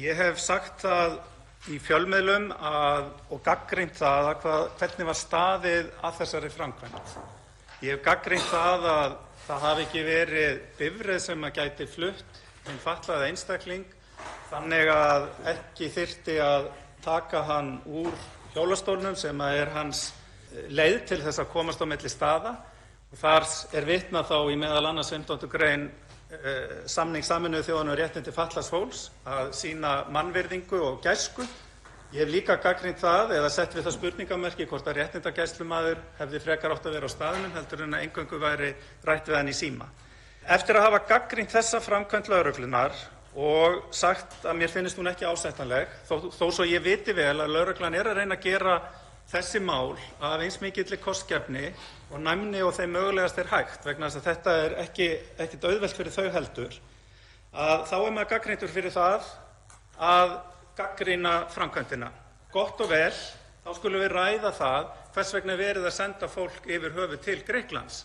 Ég 0.00 0.16
hef 0.16 0.40
sagt 0.40 0.86
það 0.86 1.18
í 1.72 1.78
fjölmiðlum 1.82 2.48
og 2.54 3.38
gaggrínt 3.44 3.96
það 3.98 4.30
hvernig 4.78 5.08
var 5.10 5.18
staðið 5.20 5.92
að 6.00 6.18
þessari 6.22 6.50
framkvæmd. 6.56 7.14
Ég 7.84 7.92
hef 7.92 8.02
gaggrínt 8.06 8.48
það 8.48 8.88
að 8.94 9.16
það 9.46 9.62
hafi 9.66 9.86
ekki 9.86 10.06
verið 10.06 10.64
bifrið 10.80 11.22
sem 11.26 11.46
gæti 11.60 11.90
flutt 11.90 12.42
hinn 12.66 12.82
fatlaða 12.82 13.28
einstakling 13.30 13.86
þannig 14.50 14.90
að 14.90 15.28
ekki 15.52 15.92
þyrfti 15.92 16.40
að 16.42 16.68
taka 17.06 17.44
hann 17.46 17.76
úr 17.86 18.14
hjólastólnum 18.54 19.14
sem 19.18 19.40
er 19.46 19.70
hans 19.76 20.08
eh, 20.50 20.66
leið 20.74 21.04
til 21.12 21.20
að 21.22 21.46
komast 21.52 21.82
á 21.82 21.86
milli 21.86 22.10
staða. 22.10 22.56
Þar 23.16 23.46
er 23.78 23.86
vitnað 23.86 24.32
í 24.50 24.56
m.a. 24.58 25.02
15. 25.02 25.46
gr. 25.48 25.66
samnings 26.90 27.28
Sameinuðu 27.30 27.68
þjóðanna 27.68 27.92
um 27.94 27.98
réttindi 28.00 28.32
fatlaðs 28.34 28.70
fólks 28.72 29.02
að 29.24 29.52
sýna 29.54 29.92
mannvirðingu 30.10 30.80
og 30.82 30.98
gæsku. 31.04 31.46
Ég 32.12 32.24
hef 32.24 32.32
líka 32.32 32.56
gagnrýnt 32.62 32.98
það 32.98 33.36
eða 33.38 33.50
sett 33.54 33.74
við 33.74 33.86
það 33.86 33.94
spurningarmerki 33.96 34.66
hvort 34.66 34.90
að 34.90 34.98
réttindagæslumaður 35.00 36.02
hefði 36.18 36.40
frekar 36.42 36.74
átt 36.74 36.86
að 36.86 36.98
vera 36.98 37.10
á 37.10 37.14
staðnum 37.14 37.54
heldur 37.54 37.84
en 37.86 37.96
að 37.96 38.04
eingöngu 38.04 38.42
væri 38.42 38.72
rætt 39.06 39.30
við 39.30 39.38
hann 39.38 39.50
í 39.50 39.56
síma. 39.56 39.88
Eftir 40.56 40.78
að 40.78 40.86
hafa 40.88 41.00
gagnrýnt 41.10 41.54
þessa 41.54 41.80
framkvæmd 41.82 42.30
lögreglunnar 42.30 42.98
og 43.36 43.90
sagt 43.92 44.46
að 44.48 44.56
mér 44.56 44.72
finnist 44.72 44.96
hún 44.96 45.10
ekki 45.10 45.26
ásættanleg, 45.28 45.90
þó, 46.08 46.48
svo 46.48 46.64
ég 46.64 46.80
viti 46.80 47.12
vel 47.12 47.34
að 47.36 47.52
lögreglan 47.52 47.94
er 47.94 48.08
að 48.08 48.22
reyna 48.22 48.38
að 48.38 48.46
gera 48.46 48.76
þessi 49.28 49.60
mál 49.60 49.96
af 50.24 50.40
eins 50.40 50.56
mikilli 50.62 50.96
kostgæfni 51.02 51.68
og 52.14 52.20
næmni 52.22 52.62
og 52.64 52.72
þeim 52.76 52.94
mögulegast 52.96 53.40
er 53.42 53.50
hægt 53.50 53.84
vegna 53.84 54.08
þess 54.08 54.22
að 54.22 54.28
þetta 54.30 54.54
er 54.62 54.76
ekkert 54.84 55.66
auðvelt 55.68 55.98
fyrir 55.98 56.14
þau 56.14 56.28
heldur, 56.36 56.78
að 57.52 57.84
þá 57.90 57.96
er 57.98 58.14
maður 58.14 58.30
gagnrýndur 58.32 58.72
fyrir 58.72 58.94
það 58.94 59.28
að 59.96 60.32
gagnrýna 60.78 61.34
framkvæmdina. 61.52 62.10
Gott 62.54 62.80
og 62.80 62.88
vel, 62.92 63.12
þá 63.66 63.70
skulum 63.76 64.00
við 64.00 64.14
ræða 64.14 64.54
það 64.56 64.90
hvers 65.12 65.34
vegna 65.36 65.56
er 65.56 65.60
verið 65.60 65.90
að 65.90 65.96
senda 65.98 66.30
fólk 66.30 66.70
yfir 66.70 66.96
höfuð 66.96 67.20
til 67.24 67.38
Grikklands, 67.44 68.04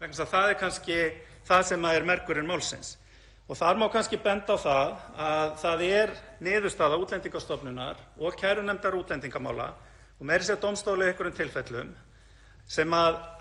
vegna 0.00 0.12
þess 0.12 0.26
að 0.26 0.32
það 0.34 0.52
er 0.52 0.62
kannski 0.66 1.02
það 1.48 1.66
sem 1.70 1.90
er 1.94 2.08
mergurinn 2.12 2.48
málsins. 2.50 2.96
Þar 3.46 3.78
má 3.78 3.86
kannski 3.94 4.18
benda 4.18 4.56
á 4.58 4.74
að 5.14 5.52
það 5.62 5.82
er 5.86 6.12
niðurstaða 6.42 6.96
Útlendingastofnunar 6.98 8.00
og 8.18 8.34
kærunefndar 8.40 8.96
útlendingamála 8.98 9.68
og 10.18 10.26
meira 10.26 10.42
að 10.42 10.48
segja 10.48 10.62
dómstóli 10.64 11.06
í 11.06 11.12
einhverjum 11.12 11.36
tilfellum 11.36 11.92
sem 12.66 12.96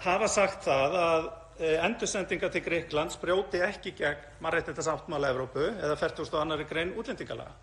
hafa 0.06 0.30
sagt 0.30 0.70
að 0.70 1.26
e, 1.58 1.72
endursendingar 1.88 2.54
til 2.54 2.62
Grikklands 2.68 3.18
brjóti 3.18 3.64
ekki 3.66 3.96
gegn 3.98 4.30
mannréttindasáttmála 4.46 5.34
Evrópu 5.34 5.66
eða 5.74 5.98
42. 5.98 6.70
gr. 6.70 6.84
útlendingalaga. 6.94 7.58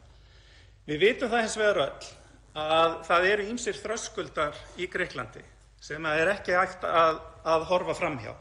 Við 0.91 0.99
vitum 0.99 1.31
það 1.31 1.45
hins 1.45 1.59
vegar 1.61 1.83
öll 1.87 2.11
að 2.59 2.97
það 3.07 3.29
eru 3.37 3.51
ýmsir 3.53 3.79
þröskuldar 3.79 4.59
í 4.83 4.91
Grikklandi 4.91 5.45
sem 5.83 6.11
er 6.11 6.35
ekki 6.35 6.59
hægt 6.59 6.83
að 6.91 7.71
horfa 7.71 7.95
fram 7.95 8.19
hjá. 8.19 8.35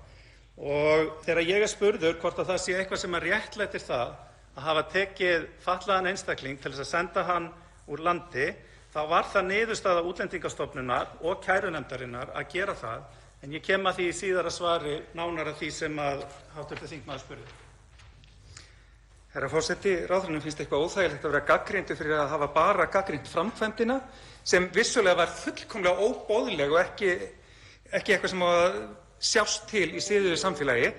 Þegar 0.57 1.41
ég 1.47 1.63
er 1.63 1.71
spurður 1.71 2.19
hvort 2.21 2.41
það 2.43 2.59
sé 2.61 2.75
eitthvað 2.77 3.01
sem 3.01 3.15
réttlætir 3.23 3.85
það 3.85 4.11
að 4.51 4.65
hafa 4.65 4.83
tekið 4.91 5.47
fatlaðan 5.63 6.11
einstakling 6.11 6.59
til 6.61 6.73
að 6.73 6.83
senda 6.89 7.23
hann 7.23 7.47
úr 7.87 8.03
landi 8.03 8.51
þá 8.91 9.01
var 9.07 9.29
það 9.31 9.47
niðurstaða 9.47 10.03
Útlendingastofnunar 10.09 11.15
og 11.23 11.41
kærunefndarinnar 11.45 12.33
að 12.35 12.49
gera 12.51 12.75
það. 12.75 13.03
En 13.41 13.53
ég 13.55 13.63
kem 13.65 13.87
í 13.97 14.11
síðara 14.13 14.51
svari 14.53 14.99
nánar 15.17 15.53
að 15.53 15.61
því 15.63 15.69
sem 15.73 15.97
hv. 15.97 16.77
þingmaður 16.77 17.23
spurði. 17.23 17.53
Herra 19.31 19.47
forseti. 19.47 19.93
Ráðherranum 20.05 20.43
finnst 20.43 20.59
eitthvað 20.59 20.83
óþægilegt 20.85 21.25
að 21.25 21.31
vera 21.31 21.47
gagnrýndur 21.47 21.97
fyrir 21.97 22.17
að 22.19 22.33
hafa 22.33 22.49
bara 22.53 22.89
gagnrýnt 22.91 23.31
framkvæmdina 23.31 23.95
sem 24.43 24.67
vissulega 24.75 25.21
var 25.23 25.31
fullkomlega 25.39 26.05
óboðleg 26.05 26.73
og 26.75 26.81
ekki 26.83 27.13
eitthvað 27.95 28.33
sem 28.33 28.43
á 28.43 28.49
að 28.51 28.75
sjást 29.21 29.67
til 29.69 29.89
í 29.95 30.01
siðuðu 30.01 30.39
samfélagi. 30.41 30.91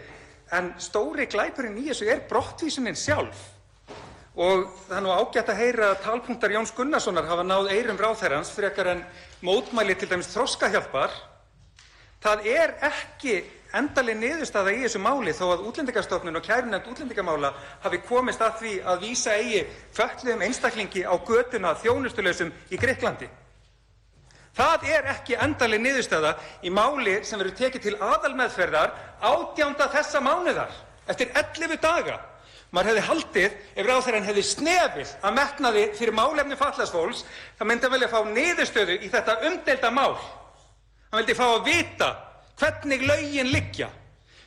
En 0.53 0.73
stóri 0.81 1.27
glæpurinn 1.33 1.81
í 1.81 1.89
þessu 1.89 2.09
er 2.13 2.23
brottvísunin 2.31 2.99
sjálf. 2.99 3.49
Það 4.33 4.97
er 4.97 5.09
ágætt 5.13 5.51
að 5.53 5.59
heyra 5.61 5.89
að 5.93 6.05
talpunktar 6.07 6.55
Jóns 6.55 6.73
Gunnarssonar 6.77 7.27
hafa 7.29 7.45
náð 7.45 7.73
eyrum 7.75 7.99
ráðherrans 8.01 8.53
frekar 8.55 8.89
en 8.95 9.03
mótmæli 9.45 9.97
dæmis 10.01 10.31
Þroskahjálpar. 10.33 11.13
Það 12.23 12.47
er 12.49 12.73
ekki 12.89 13.43
endanleg 13.77 14.17
niðurstaða 14.21 14.73
í 14.73 14.81
þessu 14.85 15.01
máli 15.03 15.35
þó 15.37 15.45
að 15.51 15.67
Útlendingastofnun 15.69 16.39
og 16.39 16.45
kærunefnd 16.47 16.91
útlendingamála 16.93 17.53
hafi 17.83 18.01
komist 18.09 18.45
að 18.45 18.59
því 18.61 18.73
að 18.89 19.07
vísa 19.07 19.37
eigi 19.37 19.63
fötluðum 19.97 20.45
einstaklingi 20.47 21.05
á 21.09 21.15
götuna 21.17 21.75
þjónustulausum 21.83 22.53
í 22.71 22.81
Grikklandi. 22.81 23.29
Það 24.53 24.83
er 24.93 25.07
ekki 25.15 25.39
endanleg 25.41 25.81
niðurstaða 25.81 26.35
í 26.61 26.73
máli 26.75 27.21
sem 27.25 27.41
verður 27.41 27.57
tekið 27.57 27.85
til 27.87 27.95
aðalmeðferðar 28.05 28.93
18. 29.25 29.79
þessa 29.95 30.21
mánuðar, 30.21 30.75
eftir 31.09 31.33
11 31.33 31.81
daga. 31.81 32.19
Maður 32.73 32.89
hefði 32.93 33.07
haldið 33.07 33.57
ef 33.77 33.87
ráðherrann 33.87 34.29
hefði 34.29 34.45
snefil 34.49 35.09
að 35.21 35.35
metnaði 35.37 35.87
fyrir 35.97 36.17
málefni 36.17 36.57
fatlaðs 36.57 36.93
fólks 36.93 37.25
þá 37.59 37.65
myndi 37.69 37.85
hann 37.89 37.95
vilja 37.97 38.13
fá 38.13 38.21
niðurstöðu 38.29 38.99
í 39.01 39.11
þetta 39.13 39.41
umdeilda 39.49 39.91
mál. 39.93 40.15
Hann 41.11 41.21
vildi 41.21 41.37
fá 41.37 41.45
að 41.51 41.67
vita 41.69 42.13
hvernig 42.61 43.05
lögin 43.09 43.53
liggja 43.53 43.91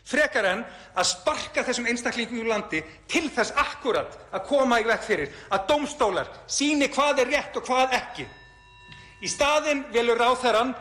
frekar 0.05 0.45
en 0.45 0.63
að 0.93 1.07
sparka 1.09 1.63
þessum 1.65 1.87
einstaklingum 1.89 2.43
úr 2.43 2.49
landi 2.53 2.81
til 3.09 3.25
þess 3.33 3.55
akkúrat 3.57 4.17
að 4.31 4.45
koma 4.49 4.77
í 4.81 4.85
veg 4.85 5.05
fyrir 5.05 5.45
að 5.49 5.65
dómstólar 5.71 6.29
sýni 6.45 6.91
hvað 6.93 7.23
er 7.23 7.31
rétt 7.33 7.57
og 7.57 7.65
hvað 7.65 7.95
ekki. 7.97 8.27
Í 9.23 9.29
staðinn 9.31 9.85
velur 9.93 10.19
ráðherrann 10.19 10.73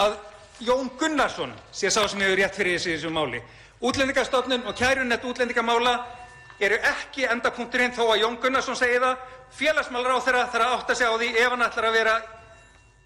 að 0.00 0.16
Jón 0.60 0.90
Gunnarsson 1.00 1.52
sé 1.72 1.88
sá 1.88 2.02
sem 2.04 2.20
hefur 2.20 2.36
rétt 2.36 2.56
fyrir 2.58 2.76
þessu, 2.76 2.96
þessu 2.96 3.12
máli. 3.14 3.40
Útlendingastofnun 3.80 4.66
og 4.68 4.76
kærunett 4.76 5.24
útlendingamála 5.24 5.94
eru 6.60 6.76
ekki 6.90 7.24
endapunkturinn 7.32 7.94
þó 7.96 8.02
að 8.10 8.26
Jón 8.26 8.36
Gunnarsson 8.42 8.76
segi 8.76 9.00
það. 9.00 9.22
Félagsmálaráðherra 9.56 10.44
þarf 10.52 10.66
að 10.66 10.74
átta 10.76 10.98
sig 10.98 11.08
á 11.08 11.14
því 11.16 11.30
ef 11.32 11.54
hann 11.54 11.64
ætlar 11.64 11.88
að 11.88 11.96
vera 11.96 12.18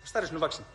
stærri 0.05 0.31
svona 0.33 0.43
vaksin. 0.43 0.67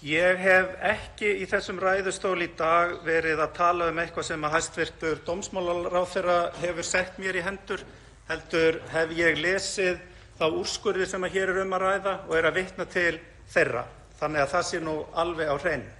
Ég 0.00 0.38
hef 0.40 0.74
ekki 0.90 1.30
í 1.44 1.46
þessum 1.48 1.78
ræðustól 1.80 2.38
í 2.42 2.50
dag 2.58 2.98
verið 3.06 3.40
að 3.44 3.56
tala 3.58 3.90
um 3.92 3.98
eitthvað 4.00 4.26
sem 4.30 4.46
hæstvirtur 4.54 5.20
dómsmálaráðherra 5.26 6.38
hefur 6.58 6.86
sett 6.88 7.18
mér 7.20 7.38
í 7.38 7.44
hendur, 7.44 7.84
heldur 8.30 8.80
hef 8.90 9.12
ég 9.14 9.38
lesið 9.38 10.00
þá 10.40 10.46
úrskurði 10.56 11.06
sem 11.08 11.24
hér 11.28 11.52
er 11.52 11.58
um 11.60 11.74
að 11.76 11.82
ræða 11.84 12.14
og 12.26 12.36
er 12.38 12.46
að 12.48 12.56
vitna 12.56 12.86
til 12.88 13.18
þeirra, 13.52 13.82
þannig 14.16 14.40
að 14.40 14.52
það 14.54 14.64
sé 14.70 14.80
nú 14.80 14.94
alveg 15.20 15.50
á 15.52 15.56
hreinu. 15.60 15.90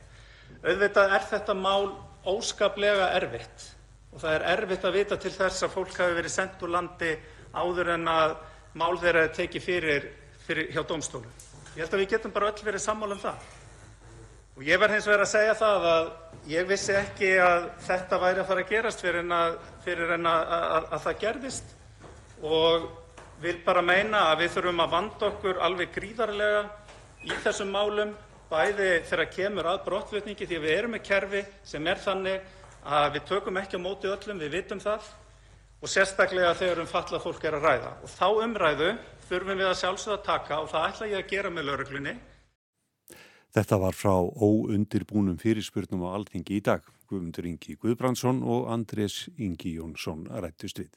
Auðvitað 0.65 1.13
er 1.17 1.27
þetta 1.29 1.57
mál 1.57 1.91
óskaplega 2.31 3.11
erfitt 3.19 3.67
og 4.11 4.23
það 4.23 4.35
er 4.35 4.47
erfitt 4.55 4.87
að 4.89 4.97
vita 4.97 5.19
til 5.21 5.33
þess 5.35 5.67
að 5.67 5.75
fólk 5.77 5.93
hafi 6.01 6.17
verið 6.17 6.35
sendt 6.35 6.65
úr 6.65 6.73
landi 6.73 7.13
áður 7.53 7.93
en 7.95 8.09
mál 8.09 8.97
þeirra 9.03 9.27
er 9.27 9.37
tekið 9.37 9.67
fyrir, 9.67 10.09
hjá 10.73 10.83
dómstólum. 10.89 11.31
Ég 11.77 11.85
held 11.85 11.95
að 11.95 12.03
við 12.03 12.13
getum 12.15 12.35
bara 12.35 12.51
öll 12.51 12.65
verið 12.67 12.83
sammála 12.83 13.17
um 13.17 13.23
það. 13.23 13.45
Ég 14.67 14.81
verð 14.81 14.97
hins 14.97 15.07
vegar 15.09 15.23
að 15.25 15.31
segja 15.31 15.53
það 15.57 15.87
að 15.89 16.09
ég 16.51 16.67
vissi 16.69 16.97
ekki 16.99 17.31
að 17.41 17.69
þetta 17.87 18.19
væri 18.21 18.43
að 18.43 18.49
fara 18.51 18.65
að 18.65 18.73
gerast 18.75 19.05
fyrir 19.05 20.17
en 20.17 20.27
að 20.29 20.99
það 21.05 21.21
gerðist 21.23 21.71
og 22.45 22.89
vil 23.43 23.57
bara 23.65 23.83
meina 23.83 24.27
að 24.31 24.43
við 24.45 24.55
þurfum 24.57 24.83
að 24.85 24.95
vanda 24.95 25.29
okkur 25.31 25.61
alveg 25.67 25.93
gríðarlega 25.95 26.63
í 27.27 27.39
þessum 27.45 27.73
málum, 27.75 28.15
bæði 28.51 28.91
þegar 29.09 29.31
kemur 29.35 29.71
að 29.71 29.85
brottflutningi 29.87 30.49
því 30.49 30.59
að 30.59 30.67
við 30.67 30.77
erum 30.77 30.95
með 30.97 31.05
kerfi 31.09 31.43
sem 31.73 31.87
er 31.87 32.01
þannig 32.05 32.49
að 32.85 33.11
við 33.17 33.29
tökum 33.31 33.61
ekki 33.61 33.81
á 33.81 33.87
móti 33.87 34.11
öllum, 34.11 34.41
við 34.41 34.57
vitum 34.57 34.81
það, 34.81 35.13
og 35.81 35.93
sérstaklega 35.93 36.57
þegar 36.59 36.83
um 36.83 36.91
fatlað 36.91 37.25
fólk 37.27 37.45
er 37.45 37.59
að 37.59 37.69
ræða. 37.69 37.93
Þá 38.17 38.27
umræðu 38.47 38.91
þurfum 39.29 39.63
við 39.63 39.69
að 39.69 39.79
sjálfsögða 39.85 40.19
að 40.19 40.27
taka 40.33 40.61
og 40.65 40.73
það 40.73 40.91
ætla 40.91 41.13
ég 41.13 41.23
að 41.23 41.33
gera 41.35 41.55
með 41.55 41.71
lögreglunni 41.71 42.17
Þetta 43.51 43.81
var 43.83 43.97
frá 43.99 44.13
óundirbúnum 44.15 45.39
fyrirspurnum 45.43 46.05
á 46.07 46.15
Alþingi 46.15 46.61
í 46.61 46.63
dag. 46.63 46.85
Guðmundur 47.11 47.49
Ingi 47.51 47.75
Guðbrandsson 47.83 48.45
og 48.47 48.71
Andrés 48.71 49.25
Ingi 49.43 49.75
Jónsson 49.81 50.29
rættust 50.31 50.85
við. 50.85 50.95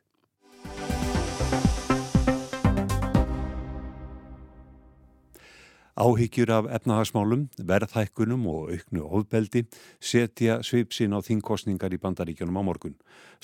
Áhyggjur 5.94 6.50
af 6.50 6.70
efnahagsmálum, 6.74 7.44
verðhækkunum 7.70 8.48
og 8.50 8.72
auknu 8.74 9.04
ofbeldi 9.14 9.62
setja 10.02 10.56
sveipsin 10.66 11.14
á 11.14 11.22
þingkostningar 11.22 11.94
í 11.94 12.00
bandaríkjunum 12.02 12.58
á 12.58 12.64
morgun. 12.66 12.96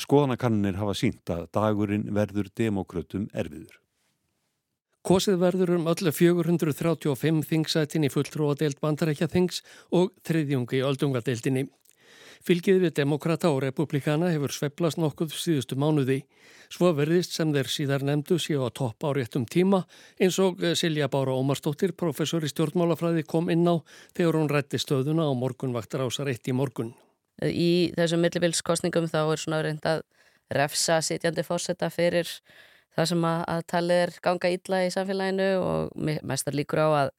Skoðanakannir 0.02 0.80
hafa 0.82 0.96
sínt 0.98 1.30
að 1.30 1.46
dagurinn 1.54 2.08
verður 2.10 2.50
demokrautum 2.58 3.30
erfiður. 3.38 3.78
Kosið 5.06 5.38
verður 5.40 5.76
um 5.78 5.86
öllu 5.94 6.12
435 6.12 7.46
þingsætin 7.48 8.10
í 8.10 8.10
fulltrúadeild 8.12 8.82
bandarækja 8.82 9.30
þings 9.30 9.62
og 9.94 10.10
þriðjungi 10.26 10.82
í 10.82 10.86
öldungadeildinni. 10.90 11.68
Fylgið 12.46 12.78
við 12.86 12.94
demokrata 13.02 13.50
og 13.52 13.60
republikana 13.66 14.30
hefur 14.32 14.54
sveplast 14.56 15.00
nokkuð 15.02 15.34
síðustu 15.36 15.76
mánuði. 15.80 16.22
Svo 16.72 16.94
verðist 16.96 17.34
sem 17.36 17.52
þeir 17.52 17.70
síðar 17.72 18.06
nefndu 18.08 18.38
séu 18.40 18.64
á 18.64 18.70
topp 18.72 19.04
á 19.04 19.10
réttum 19.18 19.44
tíma 19.50 19.82
eins 20.22 20.38
og 20.40 20.62
Silja 20.80 21.10
Bára 21.12 21.36
Ómarsdóttir, 21.36 21.92
professor 21.98 22.46
í 22.46 22.52
stjórnmálafræði, 22.52 23.26
kom 23.28 23.52
inn 23.52 23.68
á 23.68 23.84
þegar 24.16 24.40
hún 24.40 24.52
rætti 24.52 24.80
stöðuna 24.80 25.28
á 25.28 25.34
morgunvaktar 25.36 26.06
ásar 26.06 26.32
eitt 26.32 26.48
í 26.48 26.56
morgun. 26.56 26.94
Í 27.44 27.92
þessum 27.98 28.24
millibilskostningum 28.24 29.10
þá 29.12 29.22
er 29.26 29.44
svona 29.44 29.62
reynd 29.66 29.86
að 29.88 30.04
refsa 30.56 31.00
sitjandi 31.06 31.44
fórsetta 31.46 31.90
fyrir 31.94 32.30
það 32.96 33.12
sem 33.12 33.26
að, 33.28 33.42
að 33.54 33.66
talið 33.74 34.04
er 34.04 34.14
ganga 34.24 34.52
illa 34.54 34.84
í 34.86 34.94
samfélaginu 34.94 35.50
og 35.60 36.08
mestar 36.28 36.58
líkur 36.58 36.84
á 36.84 36.90
að 37.04 37.12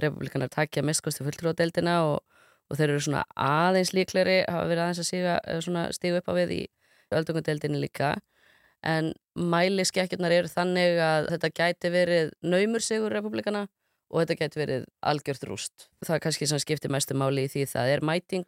republikanar 0.00 0.52
takja 0.52 0.84
mestkosti 0.86 1.26
fulltrúadeildina 1.26 1.96
og, 2.10 2.20
og 2.70 2.78
þeir 2.78 2.92
eru 2.92 3.04
svona 3.04 3.24
aðeins 3.34 3.92
líkleri 3.96 4.40
hafa 4.46 4.68
verið 4.70 4.84
aðeins 4.84 5.02
að 5.02 5.08
síga, 5.10 5.36
stígu 5.96 6.20
upp 6.20 6.30
á 6.30 6.34
við 6.38 6.54
í 6.54 6.60
öldungadeildinu 7.10 7.80
líka 7.82 8.14
en 8.86 9.12
mæliskekkjurnar 9.34 10.32
eru 10.32 10.50
þannig 10.50 11.00
að 11.04 11.28
þetta 11.34 11.52
gæti 11.60 11.92
verið 11.92 12.32
naumur 12.46 12.84
sigur 12.84 13.12
republikana 13.12 13.66
og 14.10 14.22
þetta 14.22 14.38
gæti 14.40 14.60
verið 14.60 14.86
algjört 15.06 15.44
rúst. 15.46 15.88
Það 16.04 16.16
er 16.16 16.24
kannski 16.24 16.48
sem 16.50 16.62
skiptir 16.62 16.92
mestu 16.92 17.16
máli 17.18 17.46
í 17.46 17.50
því 17.52 17.66
það 17.74 17.92
er 17.94 18.04
mæting 18.06 18.46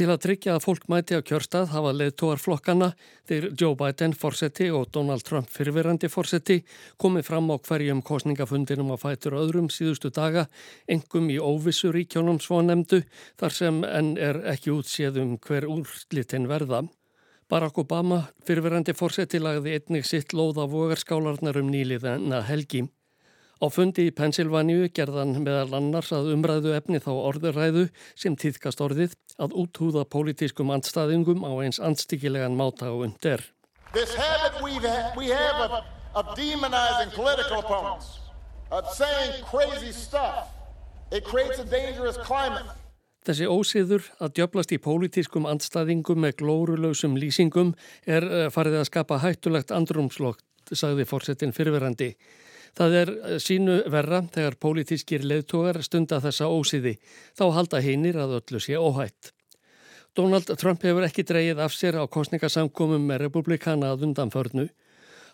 Til 0.00 0.06
að 0.08 0.22
tryggja 0.24 0.54
að 0.56 0.62
fólk 0.64 0.84
mæti 0.88 1.12
á 1.12 1.20
kjörstað 1.20 1.74
hafa 1.74 1.90
leðtóar 1.92 2.38
flokkana 2.40 2.86
þeir 3.28 3.50
Joe 3.52 3.76
Biden 3.76 4.14
fórseti 4.16 4.70
og 4.72 4.86
Donald 4.96 5.26
Trump 5.28 5.50
fyrverandi 5.52 6.08
fórseti 6.08 6.62
komið 6.96 7.26
fram 7.26 7.50
á 7.52 7.60
hverjum 7.60 8.00
kostningafundinum 8.00 8.94
að 8.94 9.02
fætur 9.02 9.36
öðrum 9.36 9.68
síðustu 9.68 10.08
daga, 10.08 10.46
engum 10.88 11.28
í 11.28 11.36
óvissu 11.36 11.92
ríkjónum 11.92 12.38
svo 12.40 12.62
nefndu 12.64 13.02
þar 13.42 13.56
sem 13.58 13.82
enn 13.90 14.14
er 14.16 14.40
ekki 14.54 14.72
útséð 14.72 15.18
um 15.20 15.34
hver 15.36 15.68
úrslitin 15.68 16.48
verða. 16.48 16.86
Barack 17.52 17.82
Obama 17.84 18.22
fyrverandi 18.48 18.96
fórseti 18.96 19.36
lagði 19.36 19.76
einnig 19.76 20.08
sitt 20.08 20.32
lóða 20.32 20.64
vogarskálarnar 20.64 21.60
um 21.60 21.68
nýliðana 21.68 22.40
helgi. 22.48 22.86
Á 23.60 23.68
fundi 23.68 24.06
í 24.08 24.12
Pensilvaníu 24.16 24.88
gerðan 24.96 25.34
meðal 25.44 25.76
annars 25.76 26.08
að 26.16 26.30
umræðu 26.32 26.72
efni 26.78 26.96
þá 27.04 27.10
orðuræðu 27.12 27.82
sem 28.16 28.32
týðkast 28.32 28.80
orðið 28.80 29.12
að 29.36 29.56
úthúða 29.62 30.06
pólitískum 30.08 30.72
andstaðingum 30.72 31.44
á 31.44 31.52
eins 31.60 31.76
andstíkilegan 31.76 32.56
máta 32.56 32.88
og 32.88 33.04
undir. 33.10 33.44
This 33.92 34.14
habit 34.16 34.62
we 34.64 35.28
have 35.28 35.60
of, 35.60 35.84
of 36.14 36.34
demonizing 36.38 37.12
political 37.12 37.60
opponents, 37.60 38.20
of 38.70 38.88
saying 38.96 39.44
crazy 39.44 39.92
stuff, 39.92 40.48
it 41.12 41.24
creates 41.24 41.58
a 41.58 41.64
dangerous 41.64 42.16
climate. 42.16 42.64
Þessi 43.28 43.44
ósiður 43.44 44.06
að 44.24 44.38
djöblast 44.38 44.70
í 44.72 44.80
pólitískum 44.80 45.44
andstaðingum 45.50 46.22
með 46.24 46.38
glórulausum 46.40 47.18
lýsingum 47.20 47.74
er 48.08 48.24
eh, 48.24 48.46
farið 48.48 48.80
að 48.80 48.86
skapa 48.88 49.18
hættulegt 49.20 49.74
andrumslokt, 49.76 50.46
sagði 50.72 51.04
fórsetin 51.04 51.52
fyrirverandi. 51.52 52.14
Það 52.78 52.96
er 53.00 53.12
eh, 53.16 53.36
sínu 53.42 53.80
verra 53.90 54.22
þegar 54.34 54.58
pólitískir 54.62 55.26
leðtogar 55.26 55.80
stunda 55.86 56.20
þessa 56.22 56.50
ósiði. 56.50 56.96
Þá 57.38 57.44
halda 57.56 57.82
hinnir 57.84 58.20
að 58.20 58.38
öllu 58.40 58.62
sé 58.62 58.78
óhætt. 58.78 59.32
Donald 60.16 60.50
Trump 60.58 60.82
hefur 60.82 61.06
ekki 61.06 61.22
dreyið 61.22 61.60
af 61.62 61.74
sér 61.74 62.00
á 62.02 62.04
kostningasamkomum 62.10 63.04
með 63.06 63.26
republikana 63.26 63.92
að 63.94 64.08
undanförnu. 64.08 64.66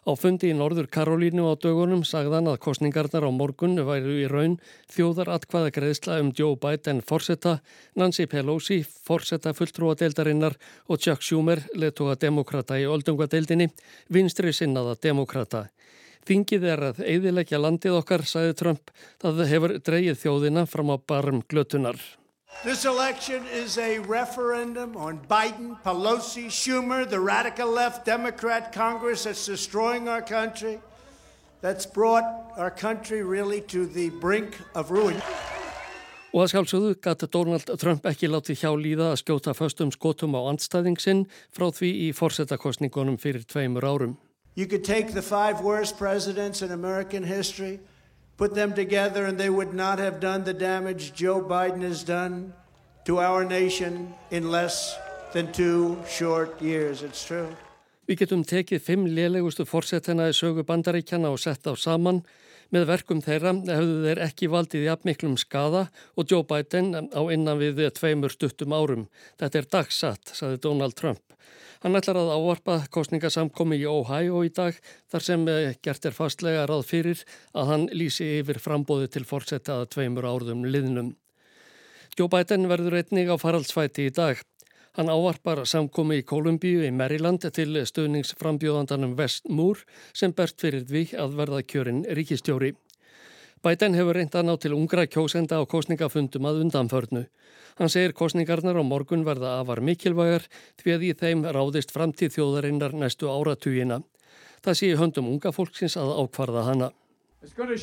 Á 0.07 0.14
fundi 0.14 0.53
í 0.53 0.55
Norður 0.55 0.87
Karolínu 0.87 1.49
á 1.51 1.59
dögunum 1.59 2.05
sagðan 2.07 2.46
að 2.46 2.61
kostningarnar 2.62 3.25
á 3.27 3.31
morgun 3.35 3.75
væru 3.88 4.12
í 4.20 4.29
raun 4.31 4.53
þjóðar 4.94 5.33
atkvaða 5.35 5.72
greiðsla 5.75 6.20
um 6.22 6.31
Joe 6.31 6.55
Biden 6.62 7.01
forsetta, 7.03 7.57
Nancy 7.99 8.29
Pelosi 8.31 8.85
forsetta 8.87 9.51
fulltrúadeildarinnar 9.57 10.55
og 10.87 11.03
Chuck 11.03 11.27
Schumer 11.27 11.64
leðtoga 11.75 12.14
demokrata 12.22 12.79
í 12.79 12.87
oldungadeildinni, 12.87 13.66
vinstri 14.07 14.55
sinnaða 14.55 14.94
demokrata. 15.03 15.66
Þingið 16.26 16.64
er 16.66 16.80
að 16.88 17.02
eiðilegja 17.06 17.58
landið 17.62 18.00
okkar, 18.00 18.24
sagði 18.26 18.54
Trump, 18.58 18.90
það 19.22 19.42
hefur 19.46 19.74
dreyið 19.86 20.16
þjóðina 20.24 20.64
fram 20.66 20.90
á 20.90 20.96
barm 20.98 21.42
glötunar. 21.46 22.00
This 22.64 22.84
election 22.84 23.44
is 23.52 23.78
a 23.78 23.98
referendum 23.98 24.96
on 24.96 25.20
Biden, 25.28 25.76
Pelosi, 25.84 26.48
Schumer, 26.50 27.08
the 27.08 27.20
radical 27.20 27.70
left 27.70 28.04
Democrat 28.06 28.72
Congress 28.72 29.24
that's 29.24 29.46
destroying 29.46 30.08
our 30.08 30.22
country, 30.22 30.80
that's 31.60 31.86
brought 31.86 32.24
our 32.56 32.70
country 32.70 33.22
really 33.22 33.60
to 33.60 33.86
the 33.86 34.10
brink 34.20 34.58
of 34.74 34.90
ruin. 34.90 35.20
Og 36.34 36.42
að 36.42 36.52
sjálfsögðu 36.52 36.96
gæti 37.00 37.30
Donald 37.32 37.70
Trump 37.80 38.06
ekki 38.10 38.28
látið 38.28 38.58
hjá 38.60 38.70
líða 38.76 39.12
að 39.12 39.20
skjóta 39.22 39.54
föstum 39.56 39.92
skotum 39.94 40.34
á 40.36 40.50
andstæðingsinn 40.50 41.22
frá 41.54 41.70
því 41.70 41.92
í 42.08 42.14
forsetakostningunum 42.16 43.16
fyrir 43.20 43.46
tveimur 43.46 43.86
árum. 43.86 44.16
You 44.56 44.66
could 44.66 44.84
take 44.84 45.12
the 45.12 45.20
five 45.20 45.60
worst 45.60 45.98
presidents 45.98 46.62
in 46.62 46.72
American 46.72 47.22
history, 47.22 47.78
put 48.38 48.54
them 48.54 48.72
together, 48.72 49.26
and 49.26 49.38
they 49.38 49.50
would 49.50 49.74
not 49.74 49.98
have 49.98 50.18
done 50.18 50.44
the 50.44 50.54
damage 50.54 51.12
Joe 51.12 51.42
Biden 51.42 51.82
has 51.82 52.02
done 52.02 52.54
to 53.04 53.20
our 53.20 53.44
nation 53.44 54.14
in 54.30 54.50
less 54.50 54.96
than 55.34 55.52
two 55.52 55.98
short 56.08 56.60
years. 56.62 57.02
It's 57.02 57.22
true. 57.22 57.52
Við 58.08 58.22
getum 58.22 58.46
tekið 58.48 58.80
fimm 58.80 59.04
lélegustu 59.10 59.66
fórsetina 59.68 60.30
í 60.30 60.34
sögu 60.34 60.64
bandaríkjana 60.64 61.28
og 61.28 61.40
sett 61.42 61.66
á 61.68 61.76
saman. 61.76 62.22
Með 62.74 62.88
verkum 62.90 63.20
þeirra 63.22 63.52
hefðu 63.68 64.00
þeir 64.07 64.20
ekki 64.24 64.48
valdið 64.50 64.87
í 64.87 64.90
apmiklum 64.90 65.37
skada 65.38 65.87
og 66.18 66.26
Joe 66.31 66.46
Biden 66.48 66.90
á 67.14 67.22
innan 67.31 67.61
við 67.61 67.85
tveimur 67.94 68.35
stuttum 68.35 68.74
árum. 68.74 69.07
Þetta 69.38 69.61
er 69.61 69.68
dagsatt, 69.76 70.35
saði 70.35 70.59
Donald 70.64 70.96
Trump. 70.98 71.22
Hann 71.85 71.94
ætlar 71.98 72.18
að 72.18 72.33
ávarpa 72.35 72.79
kostningasamkomi 72.90 73.79
í 73.79 73.87
Ohio 73.87 74.40
í 74.42 74.50
dag 74.50 74.74
þar 75.12 75.22
sem 75.22 75.44
eh, 75.52 75.76
gert 75.85 76.09
er 76.09 76.16
fastlega 76.16 76.64
ráð 76.66 76.83
fyrir 76.88 77.22
að 77.55 77.70
hann 77.70 77.87
lýsi 77.92 78.26
yfir 78.40 78.59
frambóði 78.62 79.12
til 79.12 79.26
fórsetaða 79.29 79.87
tveimur 79.92 80.26
árðum 80.26 80.64
liðnum. 80.66 81.12
Joe 82.16 82.33
Biden 82.33 82.66
verður 82.70 82.96
einnig 82.98 83.29
á 83.31 83.37
faraldsfæti 83.38 84.09
í 84.09 84.14
dag. 84.16 84.40
Hann 84.96 85.11
ávarpar 85.12 85.61
samkomi 85.68 86.22
í 86.22 86.24
Kolumbíu 86.24 86.80
í 86.87 86.88
Maryland 86.88 87.42
til 87.52 87.76
stöðningsframbjóðandanum 87.85 89.12
West 89.18 89.44
Moore 89.52 89.85
sem 90.16 90.32
bert 90.32 90.56
fyrir 90.62 90.87
því 90.88 91.02
að 91.20 91.35
verða 91.37 91.61
kjörin 91.68 91.98
ríkistjóri. 92.16 92.70
Biden 93.61 93.92
hefur 93.98 94.16
reynd 94.16 94.32
að 94.32 94.48
ná 94.48 94.54
til 94.56 94.72
ungra 94.72 95.04
kjósenda 95.04 95.61
á 95.61 95.68
kostningafundum 95.68 96.48
að 96.48 96.62
undanförnu. 96.64 97.26
Hann 97.76 97.92
segir 97.92 98.16
kostningarnar 98.16 98.80
á 98.80 98.85
morgun 98.88 99.28
verða 99.28 99.61
afar 99.61 99.85
mikilvægar 99.85 100.48
því 100.80 100.96
að 100.96 101.04
í 101.04 101.12
þeim 101.20 101.44
ráðist 101.44 101.92
framtíð 101.92 102.32
þjóðarinnar 102.38 102.96
næstu 102.96 103.28
áratugina. 103.28 104.00
Það 104.64 104.80
sé 104.80 104.96
höndum 104.96 105.28
unga 105.28 105.52
fólksins 105.52 106.00
að 106.00 106.16
ákvarða 106.24 106.62
hana. 106.72 106.92
Is 107.44 107.52
going 107.52 107.76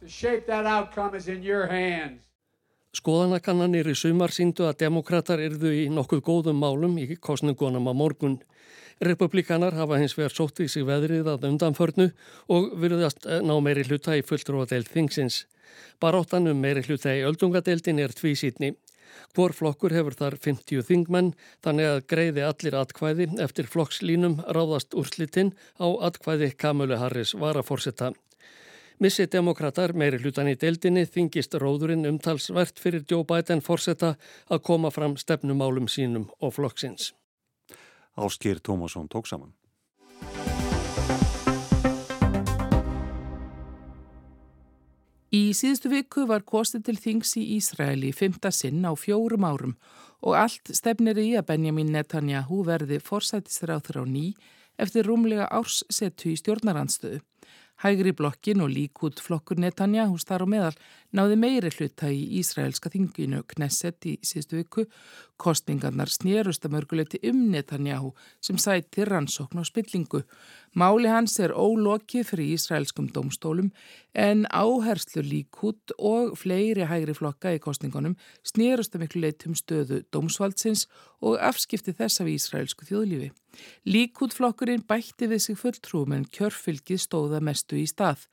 to 0.00 0.08
shape 0.08 0.48
our 0.48 0.86
country 0.86 1.20
for 1.20 1.30
decades 1.30 1.44
to 1.44 1.66
come. 1.66 1.74
And 1.74 2.10
the 2.10 2.18
power 2.18 2.18
Skoðanakannanir 2.90 3.86
í 3.86 3.92
sumar 3.94 4.32
síndu 4.34 4.64
að 4.66 4.80
demokrater 4.80 5.38
yrðu 5.38 5.70
í 5.70 5.82
nokkuð 5.94 6.22
góðum 6.26 6.56
málum 6.58 6.96
í 6.98 7.14
kostningunum 7.14 7.86
á 7.86 7.94
morgun. 7.94 8.40
Republikanar 8.98 9.76
hafa 9.78 10.00
hins 10.00 10.16
vegar 10.18 10.34
sótt 10.34 10.58
í 10.58 10.66
sig 10.66 10.82
veðrið 10.82 11.28
að 11.30 11.46
undanförnu 11.52 12.08
og 12.50 12.72
virðast 12.82 13.28
ná 13.46 13.52
meiri 13.62 13.84
hluta 13.86 14.16
í 14.18 14.24
fulltróadeild 14.26 14.90
þingsins. 14.90 15.44
Baróttanum 16.02 16.58
meiri 16.58 16.82
hluta 16.82 17.14
í 17.14 17.22
öldungadeildin 17.22 18.02
er 18.02 18.10
tvísítni. 18.10 18.72
Hvor 19.38 19.54
flokkur 19.54 19.94
hefur 19.94 20.18
þar 20.18 20.38
50 20.42 20.82
þingmenn 20.82 21.30
þannig 21.62 21.92
að 21.92 22.02
greiði 22.10 22.42
allir 22.42 22.78
atkvæði 22.80 23.28
eftir 23.38 23.70
flokkslínum 23.70 24.40
ráðast 24.50 24.98
úrslitinn 24.98 25.54
á 25.78 25.86
atkvæði 26.10 26.50
Kamölu 26.58 26.98
Harris 26.98 27.38
varaforsetta. 27.38 28.10
Missi 29.00 29.24
demokrater 29.32 29.94
meiri 29.96 30.18
hlutan 30.20 30.50
í 30.50 30.58
deildinni 30.60 31.06
þingist 31.08 31.54
róðurinn 31.56 32.04
umtalsvert 32.04 32.76
fyrir 32.82 33.06
Joe 33.08 33.24
Biden 33.24 33.62
fórsetta 33.64 34.10
að 34.52 34.60
koma 34.66 34.90
fram 34.92 35.14
stefnumálum 35.16 35.86
sínum 35.88 36.26
og 36.44 36.52
flokksins. 36.58 37.14
Áskýr 38.20 38.60
Tómasson 38.60 39.08
tók 39.08 39.30
saman. 39.30 39.54
Í 45.32 45.54
síðustu 45.56 45.88
viku 45.94 46.26
var 46.28 46.44
kostið 46.44 46.90
til 46.90 46.96
þings 47.00 47.32
í 47.40 47.46
Ísraeli 47.56 48.12
fymta 48.12 48.52
sinn 48.52 48.84
á 48.84 48.92
fjórum 48.92 49.48
árum 49.48 49.74
og 50.20 50.36
allt 50.36 50.74
stefnir 50.76 51.16
í 51.24 51.30
að 51.40 51.48
Benjamin 51.54 51.94
Netanyahu 51.94 52.66
verði 52.68 53.00
forsættistur 53.00 53.72
á 53.72 53.78
þrá 53.80 54.04
ný 54.04 54.34
eftir 54.76 55.08
rúmlega 55.08 55.48
ársettu 55.48 56.34
í 56.34 56.36
stjórnarandstöðu. 56.36 57.22
Hægri 57.80 58.12
blokkin 58.12 58.60
og 58.60 58.68
líkút 58.68 59.22
flokkur 59.24 59.56
Netanya 59.56 60.02
hús 60.10 60.26
þar 60.28 60.42
á 60.44 60.46
meðal 60.52 60.74
náði 61.16 61.36
meiri 61.40 61.70
hluta 61.72 62.10
í 62.12 62.26
Ísraelska 62.36 62.92
þinginu 62.92 63.40
Knesset 63.48 64.04
í 64.04 64.18
síðustu 64.20 64.58
viku. 64.58 64.84
Kostningarnar 65.40 66.10
snérust 66.12 66.66
að 66.66 66.74
mörguleiti 66.74 67.20
um 67.30 67.46
Netanyahu 67.52 68.12
sem 68.44 68.58
sæti 68.60 69.06
rannsókn 69.08 69.62
og 69.62 69.68
spillingu. 69.68 70.20
Máli 70.76 71.08
hans 71.10 71.38
er 71.40 71.54
ólokið 71.56 72.28
fyrir 72.28 72.52
Ísraelskum 72.54 73.08
domstólum 73.14 73.70
en 74.14 74.44
áherslu 74.52 75.24
líkút 75.24 75.94
og 75.96 76.36
fleiri 76.38 76.86
hægri 76.90 77.16
flokka 77.16 77.54
í 77.56 77.62
kostningunum 77.62 78.18
snérust 78.46 78.94
að 78.94 79.06
miklu 79.06 79.24
leitum 79.24 79.56
stöðu 79.58 80.02
domsvaldsins 80.12 80.86
og 81.24 81.40
afskipti 81.40 81.96
þess 81.96 82.20
af 82.20 82.30
Ísraelsku 82.30 82.86
þjóðlífi. 82.90 83.32
Líkútflokkurinn 83.88 84.84
bætti 84.86 85.26
við 85.30 85.44
sig 85.46 85.58
fulltrúum 85.58 86.14
en 86.14 86.28
kjörfylgið 86.28 87.00
stóða 87.02 87.40
mestu 87.42 87.80
í 87.80 87.86
stað. 87.88 88.28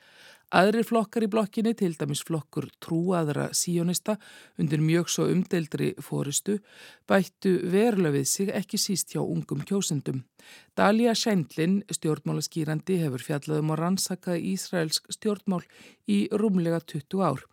Aðrir 0.56 0.86
flokkar 0.88 1.26
í 1.26 1.28
blokkinni, 1.28 1.74
til 1.76 1.92
dæmis 2.00 2.22
flokkur 2.24 2.70
trúaðra 2.80 3.50
síjónista 3.52 4.14
undir 4.56 4.80
mjög 4.80 5.10
svo 5.12 5.26
umdeldri 5.28 5.90
fóristu, 6.00 6.62
bættu 7.04 7.58
verulega 7.68 8.16
við 8.16 8.30
sig 8.32 8.52
ekki 8.56 8.80
síst 8.80 9.12
hjá 9.12 9.20
ungum 9.20 9.66
kjósendum. 9.68 10.22
Dalia 10.80 11.12
Scheindlin, 11.20 11.82
stjórnmálaskýrandi, 11.92 12.96
hefur 13.02 13.26
fjallaðum 13.28 13.74
að 13.76 13.82
rannsaka 13.82 14.38
Ísraelsk 14.40 15.12
stjórnmál 15.12 15.66
í 16.08 16.30
rúmlega 16.32 16.80
20 16.80 17.28
ár. 17.28 17.44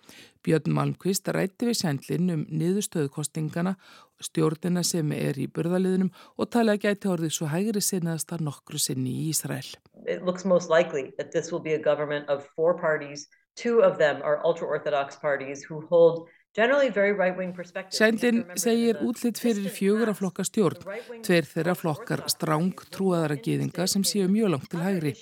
Björn 0.46 0.70
Malmqvist 0.76 1.26
rætti 1.35 1.66
við 1.66 1.80
Scheindlin 1.80 2.30
um 2.30 2.46
niðurstöðukostingana, 2.46 3.74
stjórnina 4.22 4.85
sem 4.87 5.11
er 5.18 5.40
í 5.40 5.48
burðaliðnum 5.50 6.12
og 6.38 6.52
tala 6.54 6.76
að 6.76 6.87
gæti 6.87 7.11
orðið 7.11 7.35
svo 7.40 7.50
hægri 7.50 7.83
sinnaðast 7.83 8.37
að 8.37 8.46
nokkru 8.52 8.78
sinni 8.78 9.18
í 9.24 9.33
Ísrael. 9.33 9.66
It 10.07 10.25
looks 10.25 10.45
most 10.45 10.71
likely 10.71 11.12
that 11.19 11.33
this 11.33 11.51
will 11.51 11.61
be 11.61 11.75
a 11.75 11.79
government 11.79 12.29
of 12.29 12.47
four 12.57 12.79
parties. 12.79 13.29
Two 13.57 13.83
of 13.83 13.99
them 13.99 14.21
are 14.23 14.45
ultra-orthodox 14.45 15.17
parties 15.17 15.62
who 15.62 15.87
hold 15.87 16.29
Sændin 16.55 18.45
segir 18.55 19.01
útlitt 19.03 19.40
fyrir 19.43 19.73
fjögur 19.75 20.12
að 20.12 20.21
flokka 20.21 20.45
stjórn, 20.47 20.85
tveir 21.27 21.49
þeirra 21.51 21.75
flokkar 21.75 22.23
stráng 22.31 22.79
trúaðara 22.95 23.35
geðinga 23.43 23.88
sem 23.90 24.05
séu 24.07 24.29
mjög 24.31 24.53
langt 24.53 24.71
til 24.71 24.85
hægri. 24.85 25.12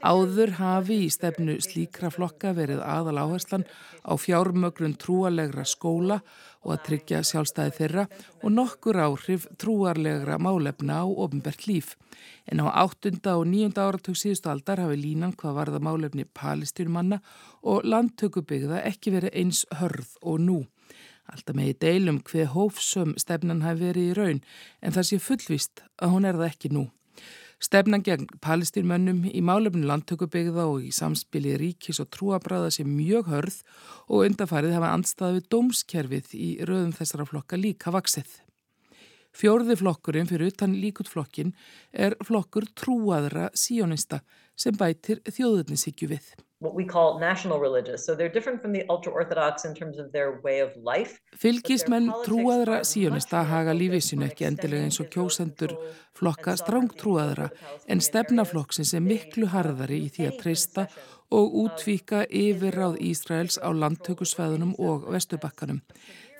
Áður 0.00 0.54
hafi 0.56 1.02
í 1.04 1.10
stefnu 1.12 1.58
slíkra 1.60 2.08
flokka 2.14 2.54
verið 2.56 2.80
aðal 2.80 3.20
áherslan 3.26 3.66
á 4.08 4.16
fjármögrun 4.16 4.96
trúalegra 4.96 5.66
skóla 5.68 6.22
og 6.60 6.74
að 6.74 6.82
tryggja 6.88 7.20
sjálfstæði 7.24 7.74
þeirra 7.78 8.04
og 8.42 8.52
nokkur 8.52 8.98
áhrif 9.00 9.46
trúarlegra 9.60 10.36
málefna 10.42 11.00
á 11.00 11.06
ofnbært 11.08 11.66
líf. 11.68 11.94
En 12.46 12.60
á 12.60 12.68
8. 12.68 13.16
og 13.32 13.46
9. 13.48 13.72
áratug 13.80 14.18
síðustu 14.18 14.50
aldar 14.52 14.82
hafi 14.82 14.98
línan 15.00 15.36
hvað 15.40 15.56
varða 15.60 15.80
málefni 15.80 16.26
palestínumanna 16.36 17.20
og 17.62 17.88
landtökubyggða 17.88 18.84
ekki 18.90 19.16
verið 19.16 19.36
eins 19.40 19.64
hörð 19.80 20.16
og 20.20 20.40
nú. 20.44 20.60
Alltaf 21.30 21.56
með 21.56 21.72
í 21.72 21.76
deilum 21.84 22.22
hver 22.26 22.50
hófsum 22.54 23.14
stefnan 23.20 23.62
hafi 23.64 23.86
verið 23.86 24.08
í 24.10 24.16
raun 24.18 24.40
en 24.82 24.96
það 24.96 25.08
sé 25.08 25.20
fullvist 25.22 25.84
að 26.02 26.16
hún 26.16 26.26
er 26.26 26.40
það 26.40 26.50
ekki 26.50 26.72
nú. 26.74 26.88
Stefnan 27.60 28.00
gegn 28.00 28.24
palestínmönnum 28.40 29.26
í 29.28 29.42
málefnu 29.44 29.84
landtökubyggða 29.84 30.62
og 30.64 30.86
í 30.88 30.92
samspili 30.96 31.58
ríkis 31.60 32.00
og 32.00 32.08
trúabræða 32.16 32.70
sem 32.72 32.88
mjög 32.88 33.28
hörð 33.28 33.58
og 34.08 34.22
undarfarið 34.30 34.78
hafa 34.78 34.92
andstaði 34.96 35.36
við 35.36 35.50
dómskerfið 35.52 36.32
í 36.40 36.48
röðum 36.64 36.94
þessara 36.96 37.28
flokka 37.28 37.60
líka 37.60 37.92
vaksið. 37.92 38.30
Fjórði 39.36 39.78
flokkurinn 39.78 40.28
fyrir 40.30 40.50
utan 40.50 40.76
líkutflokkin 40.82 41.54
er 41.92 42.16
flokkur 42.26 42.66
trúaðra 42.74 43.48
síjónista 43.54 44.24
sem 44.58 44.76
bætir 44.76 45.22
þjóðurnisíkju 45.28 46.10
við 46.10 46.32
what 46.60 46.74
we 46.74 46.84
call 46.84 47.18
national 47.18 47.58
religious. 47.58 48.04
So 48.04 48.14
they're 48.14 48.32
different 48.32 48.60
from 48.62 48.72
the 48.72 48.84
ultra-orthodox 48.88 49.64
in 49.64 49.74
terms 49.74 49.98
of 49.98 50.12
their 50.12 50.40
way 50.44 50.60
of 50.60 50.70
life. 50.76 51.18
Fylgismenn 51.32 52.10
trúaðra 52.26 52.82
síjónista 52.84 53.42
haga 53.48 53.72
lífið 53.72 54.04
sín 54.04 54.26
ekki 54.28 54.46
endilega 54.48 54.84
eins 54.84 55.00
og 55.00 55.08
kjósendur 55.14 55.72
flokka 56.16 56.58
stráng 56.60 56.92
trúaðra 57.00 57.48
en 57.88 58.04
stefnaflokksins 58.04 58.92
er 58.94 59.04
miklu 59.04 59.48
harðari 59.54 60.04
í 60.04 60.12
því 60.12 60.28
að 60.28 60.40
treysta 60.42 60.86
og 61.32 61.56
útvíka 61.64 62.26
yfirráð 62.28 62.98
Ísraels 63.08 63.56
á 63.56 63.72
landtökusveðunum 63.72 64.74
og 64.82 65.08
vestubakkanum. 65.14 65.80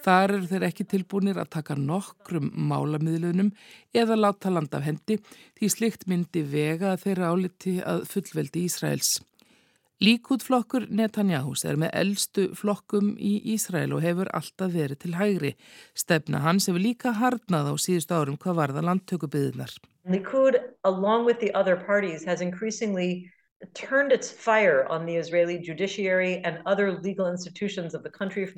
Þar 0.00 0.36
eru 0.36 0.46
þeir 0.48 0.68
ekki 0.70 0.86
tilbúinir 0.88 1.38
að 1.40 1.50
taka 1.56 1.74
nokkrum 1.76 2.50
málamiðlunum 2.70 3.50
eða 3.92 4.16
láta 4.16 4.52
land 4.52 4.72
af 4.76 4.86
hendi 4.86 5.18
því 5.58 5.72
slikt 5.74 6.06
myndi 6.08 6.40
vega 6.40 6.94
þeirra 7.00 7.34
áliti 7.34 7.80
að 7.84 8.06
fullveldi 8.08 8.64
Ísraels. 8.68 9.18
Líkútflokkur 10.00 10.86
Netanyahus 10.88 11.66
er 11.68 11.76
með 11.76 11.90
eldstu 12.00 12.46
flokkum 12.56 13.10
í 13.20 13.34
Ísrael 13.52 13.92
og 13.92 14.00
hefur 14.00 14.30
alltaf 14.32 14.72
verið 14.72 15.02
til 15.02 15.12
hægri. 15.18 15.50
Stefna 15.92 16.40
hans 16.40 16.70
hefur 16.70 16.80
líka 16.80 17.12
hardnað 17.18 17.68
á 17.68 17.74
síðust 17.76 18.14
árum 18.16 18.38
hvað 18.40 18.56
varða 18.62 18.86
landtökubiðnar. 18.88 19.74
Likud, 20.08 20.56
along 20.88 21.28
with 21.28 21.44
the 21.44 21.52
other 21.52 21.76
parties, 21.76 22.24
has 22.24 22.40
increasingly 22.40 23.28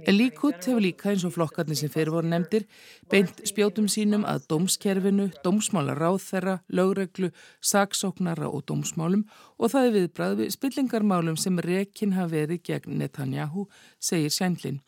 Líkut 0.06 0.66
hefur 0.68 0.84
líka 0.84 1.10
eins 1.10 1.24
og 1.26 1.32
flokkarnir 1.34 1.78
sem 1.80 1.90
fyrir 1.90 2.12
voru 2.14 2.30
nefndir 2.30 2.68
beint 3.10 3.42
spjótum 3.48 3.88
sínum 3.90 4.22
að 4.22 4.46
dómskerfinu, 4.52 5.26
dómsmála 5.42 5.96
ráðþerra, 5.98 6.60
lögreglu, 6.70 7.32
saksóknara 7.58 8.46
og 8.46 8.62
dómsmálum 8.70 9.26
og 9.58 9.74
það 9.74 9.88
er 9.88 9.96
viðbrað 9.96 10.38
við 10.38 10.54
spillingarmálum 10.54 11.36
sem 11.36 11.58
rekin 11.58 12.14
hafa 12.14 12.36
verið 12.36 12.62
gegn 12.70 13.02
Netanyahu, 13.02 13.66
segir 13.98 14.30
Sjænlin. 14.30 14.78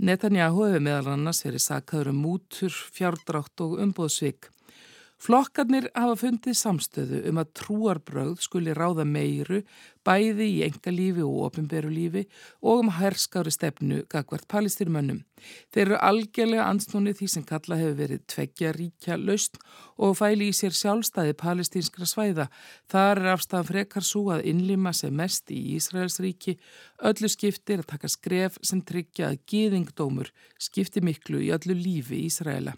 Netanyahu 0.00 0.64
hefur 0.70 0.80
meðal 0.88 1.12
annars 1.12 1.44
verið 1.44 1.66
sakaður 1.66 2.14
um 2.14 2.24
mútur, 2.24 2.72
fjárdrátt 2.72 3.60
og 3.60 3.76
umbóðsvik. 3.84 4.48
Flokkarnir 5.22 5.84
hafa 5.94 6.16
fundið 6.18 6.56
samstöðu 6.58 7.18
um 7.30 7.36
að 7.38 7.50
trúarbröð 7.60 8.40
skuli 8.42 8.72
ráða 8.74 9.04
meiru 9.06 9.60
bæði 10.02 10.48
í 10.50 10.56
engalífi 10.66 11.22
og 11.22 11.44
ofinberulífi 11.46 12.24
og 12.66 12.82
um 12.82 12.90
herskári 12.96 13.52
stefnu 13.54 14.00
gagvart 14.10 14.48
palestinumönnum. 14.50 15.20
Þeir 15.70 15.84
eru 15.84 16.00
algjörlega 16.08 16.66
ansnúnið 16.66 17.20
því 17.20 17.30
sem 17.36 17.46
kalla 17.46 17.78
hefur 17.78 17.96
verið 18.02 18.26
tveggja 18.34 18.74
ríkja 18.74 19.22
laust 19.22 19.62
og 19.94 20.18
fæli 20.18 20.50
í 20.50 20.58
sér 20.58 20.74
sjálfstæði 20.74 21.38
palestinskra 21.38 22.10
svæða. 22.16 22.50
Þar 22.90 23.22
er 23.22 23.32
afstafan 23.36 23.70
frekar 23.70 24.10
svo 24.10 24.26
að 24.34 24.48
innlima 24.50 24.90
sem 24.90 25.14
mest 25.14 25.54
í 25.54 25.76
Ísraels 25.78 26.18
ríki. 26.24 26.58
Öllu 26.98 27.30
skiptir 27.30 27.84
að 27.84 27.92
taka 27.94 28.10
skref 28.10 28.58
sem 28.58 28.82
tryggja 28.82 29.30
að 29.30 29.44
gýðingdómur 29.46 30.34
skipti 30.58 30.98
miklu 30.98 31.46
í 31.46 31.54
öllu 31.54 31.78
lífi 31.78 32.26
Ísraela. 32.26 32.74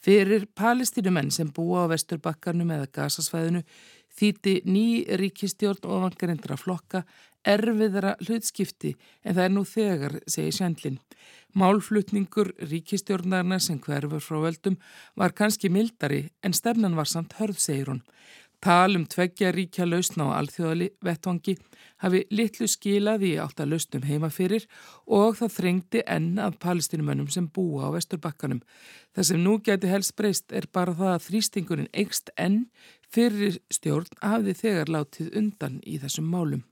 Fyrir 0.00 0.46
palestinumenn 0.56 1.28
sem 1.34 1.50
búa 1.52 1.84
á 1.84 1.90
vesturbakkanum 1.92 2.70
eða 2.72 2.88
gasasvæðinu 2.96 3.60
þýtti 4.16 4.54
ný 4.64 5.04
ríkistjórn 5.20 5.84
ofangarindra 5.84 6.56
flokka 6.56 7.02
erfiðra 7.46 8.14
hlutskipti 8.20 8.94
en 9.24 9.36
það 9.36 9.44
er 9.44 9.52
nú 9.54 9.64
þegar, 9.68 10.16
segir 10.28 10.56
Sjændlin. 10.56 10.98
Málflutningur 11.56 12.52
ríkistjórnarna 12.70 13.58
sem 13.60 13.80
hverfur 13.82 14.22
frá 14.24 14.40
völdum 14.44 14.76
var 15.18 15.34
kannski 15.36 15.68
mildari 15.72 16.28
en 16.44 16.56
stefnan 16.56 16.96
var 16.96 17.08
samt 17.10 17.36
hörð, 17.40 17.58
segir 17.58 17.92
hún. 17.92 18.02
Talum 18.60 19.06
tveggja 19.08 19.54
ríkja 19.56 19.86
lausna 19.88 20.26
á 20.28 20.36
alþjóðali 20.36 20.90
vettvangi 21.00 21.54
hafi 22.04 22.20
litlu 22.28 22.66
skilaði 22.68 23.30
átt 23.40 23.62
að 23.64 23.72
lausnum 23.72 24.04
heima 24.04 24.28
fyrir 24.28 24.66
og 25.08 25.38
það 25.38 25.54
þrengdi 25.56 26.02
enn 26.04 26.34
af 26.44 26.58
palestinumönnum 26.60 27.30
sem 27.32 27.48
búa 27.48 27.88
á 27.88 27.94
vesturbakkanum. 27.96 28.60
Það 29.16 29.28
sem 29.30 29.40
nú 29.44 29.56
geti 29.64 29.88
helst 29.88 30.16
breyst 30.16 30.52
er 30.52 30.68
bara 30.72 30.92
það 30.98 31.14
að 31.14 31.26
þrýstingurinn 31.28 31.92
eikst 32.02 32.34
enn 32.36 32.66
fyrir 33.08 33.56
stjórn 33.72 34.20
hafði 34.20 34.56
þegar 34.60 34.92
látið 34.92 35.32
undan 35.40 35.80
í 35.80 35.96
þessum 36.04 36.28
málum. 36.28 36.69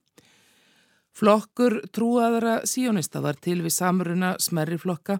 Flokkur 1.18 1.80
trúaðara 1.90 2.60
síjónista 2.68 3.18
var 3.18 3.34
til 3.42 3.56
við 3.64 3.72
samruna 3.74 4.36
smerri 4.38 4.76
flokka 4.78 5.16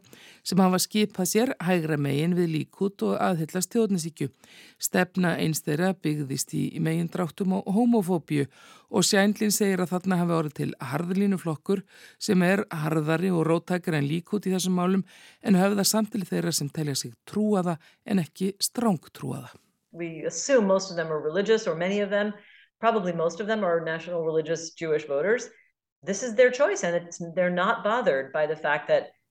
sem 0.46 0.61
hafa 0.62 0.78
skipað 0.78 1.26
sér 1.26 1.52
hægra 1.58 1.96
megin 1.98 2.37
við 2.38 2.52
líkút 2.52 3.02
og 3.02 3.16
aðhyllast 3.18 3.72
tjóðnisíkju. 3.72 4.28
Stefna 4.78 5.32
einstæra 5.42 5.90
byggðist 5.98 6.54
í 6.54 6.62
megin 6.78 7.11
dráttum 7.11 7.58
og 7.58 7.74
homofóbíu 7.74 8.46
og 8.94 9.08
Sjænlinn 9.11 9.50
segir 9.50 9.82
að 9.82 9.96
þarna 9.96 10.22
hafi 10.22 10.38
orðið 10.38 10.56
til 10.61 10.70
harðlínu 10.92 11.42
flokkur 11.42 11.82
sem 12.22 12.46
er 12.46 12.62
harðari 12.70 13.34
og 13.34 13.48
rótækar 13.50 13.98
en 13.98 14.06
líkút 14.06 14.46
í 14.46 14.54
þessum 14.54 14.78
málum 14.78 15.06
en 15.42 15.58
höfða 15.58 15.82
samtili 15.82 16.30
þeirra 16.30 16.54
sem 16.54 16.70
telja 16.70 16.94
sig 16.94 17.18
trúaða 17.26 17.80
en 18.06 18.22
ekki 18.22 18.54
strángtrúaða. 18.62 19.50
We 19.90 20.22
assume 20.30 20.68
most 20.68 20.92
of 20.92 20.96
them 20.96 21.11
are 21.11 21.18
religious 21.18 21.66
or 21.66 21.74
many 21.74 22.04
of 22.06 22.11
them, 22.11 22.34
probably 22.78 23.12
most 23.12 23.40
of 23.40 23.48
them 23.48 23.64
are 23.64 23.80
national 23.82 24.22
religious 24.22 24.70
Jewish 24.70 25.08
voters. 25.08 25.50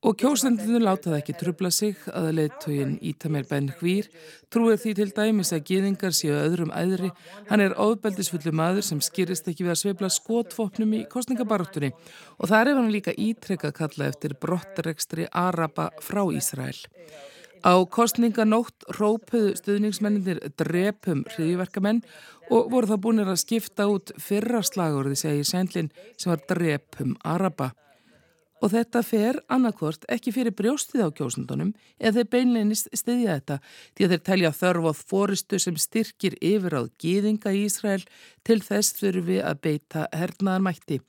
Og 0.05 0.13
kjósendinu 0.21 0.77
láta 0.83 1.09
það 1.09 1.15
ekki 1.17 1.33
trubla 1.39 1.69
sig 1.73 2.01
að 2.11 2.27
leittógin 2.37 2.91
Ítamir 3.01 3.47
Ben 3.49 3.71
Hvír 3.79 4.09
trúið 4.53 4.83
því 4.83 4.91
til 4.99 5.07
dæmis 5.17 5.49
að 5.55 5.63
geðingar 5.71 6.13
séu 6.13 6.35
öðrum 6.37 6.69
æðri. 6.69 7.09
Hann 7.49 7.63
er 7.65 7.73
óðbeldisfullu 7.81 8.53
maður 8.53 8.85
sem 8.85 9.01
skýrist 9.01 9.49
ekki 9.49 9.65
við 9.65 9.73
að 9.73 9.79
sveifla 9.81 10.11
skotvopnum 10.13 10.93
í 10.99 11.01
kostningabartunni 11.09 11.89
og 12.37 12.45
það 12.51 12.59
er 12.61 12.77
hann 12.77 12.93
líka 12.93 13.15
ítrekka 13.17 13.73
kalla 13.79 14.11
eftir 14.11 14.37
brottarekstri 14.37 15.25
Araba 15.33 15.89
frá 16.03 16.21
Ísrael. 16.29 16.77
Á 17.65 17.73
kostninganótt 17.89 18.85
rópuðu 18.99 19.55
stuðningsmenninir 19.57 20.41
drepum 20.59 21.23
hriðiverkamenn 21.33 22.03
og 22.53 22.69
voru 22.71 22.89
það 22.91 23.03
búinir 23.03 23.31
að 23.31 23.41
skipta 23.43 23.87
út 23.91 24.13
fyrra 24.21 24.61
slagurði 24.65 25.17
segir 25.19 25.47
Sænlin 25.47 25.91
sem 26.17 26.31
var 26.33 26.45
drepum 26.49 27.15
Araba. 27.25 27.71
Og 28.57 28.71
þetta 28.73 29.03
fer 29.05 29.37
annarkvort 29.53 30.07
ekki 30.09 30.31
fyrir 30.33 30.55
brjóstið 30.57 31.03
á 31.05 31.09
kjósundunum 31.13 31.73
eða 32.01 32.15
þeir 32.17 32.29
beinleginist 32.33 32.87
stiðja 32.89 33.35
þetta 33.37 33.57
því 33.67 34.05
að 34.05 34.13
þeir 34.13 34.23
telja 34.29 34.53
þörf 34.59 34.87
á 34.89 34.93
fóristu 34.97 35.59
sem 35.61 35.77
styrkir 35.77 36.37
yfir 36.41 36.73
á 36.73 36.81
gýðinga 36.97 37.53
í 37.53 37.65
Ísrael 37.67 38.01
til 38.47 38.57
þess 38.65 38.97
þurfi 38.97 39.37
að 39.45 39.61
beita 39.67 40.07
hernaðarmætti. 40.09 41.01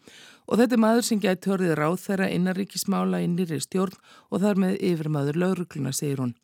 Og 0.48 0.60
þetta 0.60 0.76
er 0.76 0.84
maður 0.84 1.08
sem 1.08 1.22
gæti 1.24 1.52
hörðið 1.52 1.74
ráð 1.80 1.96
þeirra 2.04 2.28
innaríkismála 2.36 3.22
í 3.24 3.32
nýri 3.32 3.62
stjórn 3.64 3.96
og 4.28 4.44
þar 4.44 4.62
með 4.64 4.78
yfir 4.92 5.10
maður 5.12 5.40
laurugluna, 5.44 5.92
segir 5.96 6.20
hún. 6.24 6.36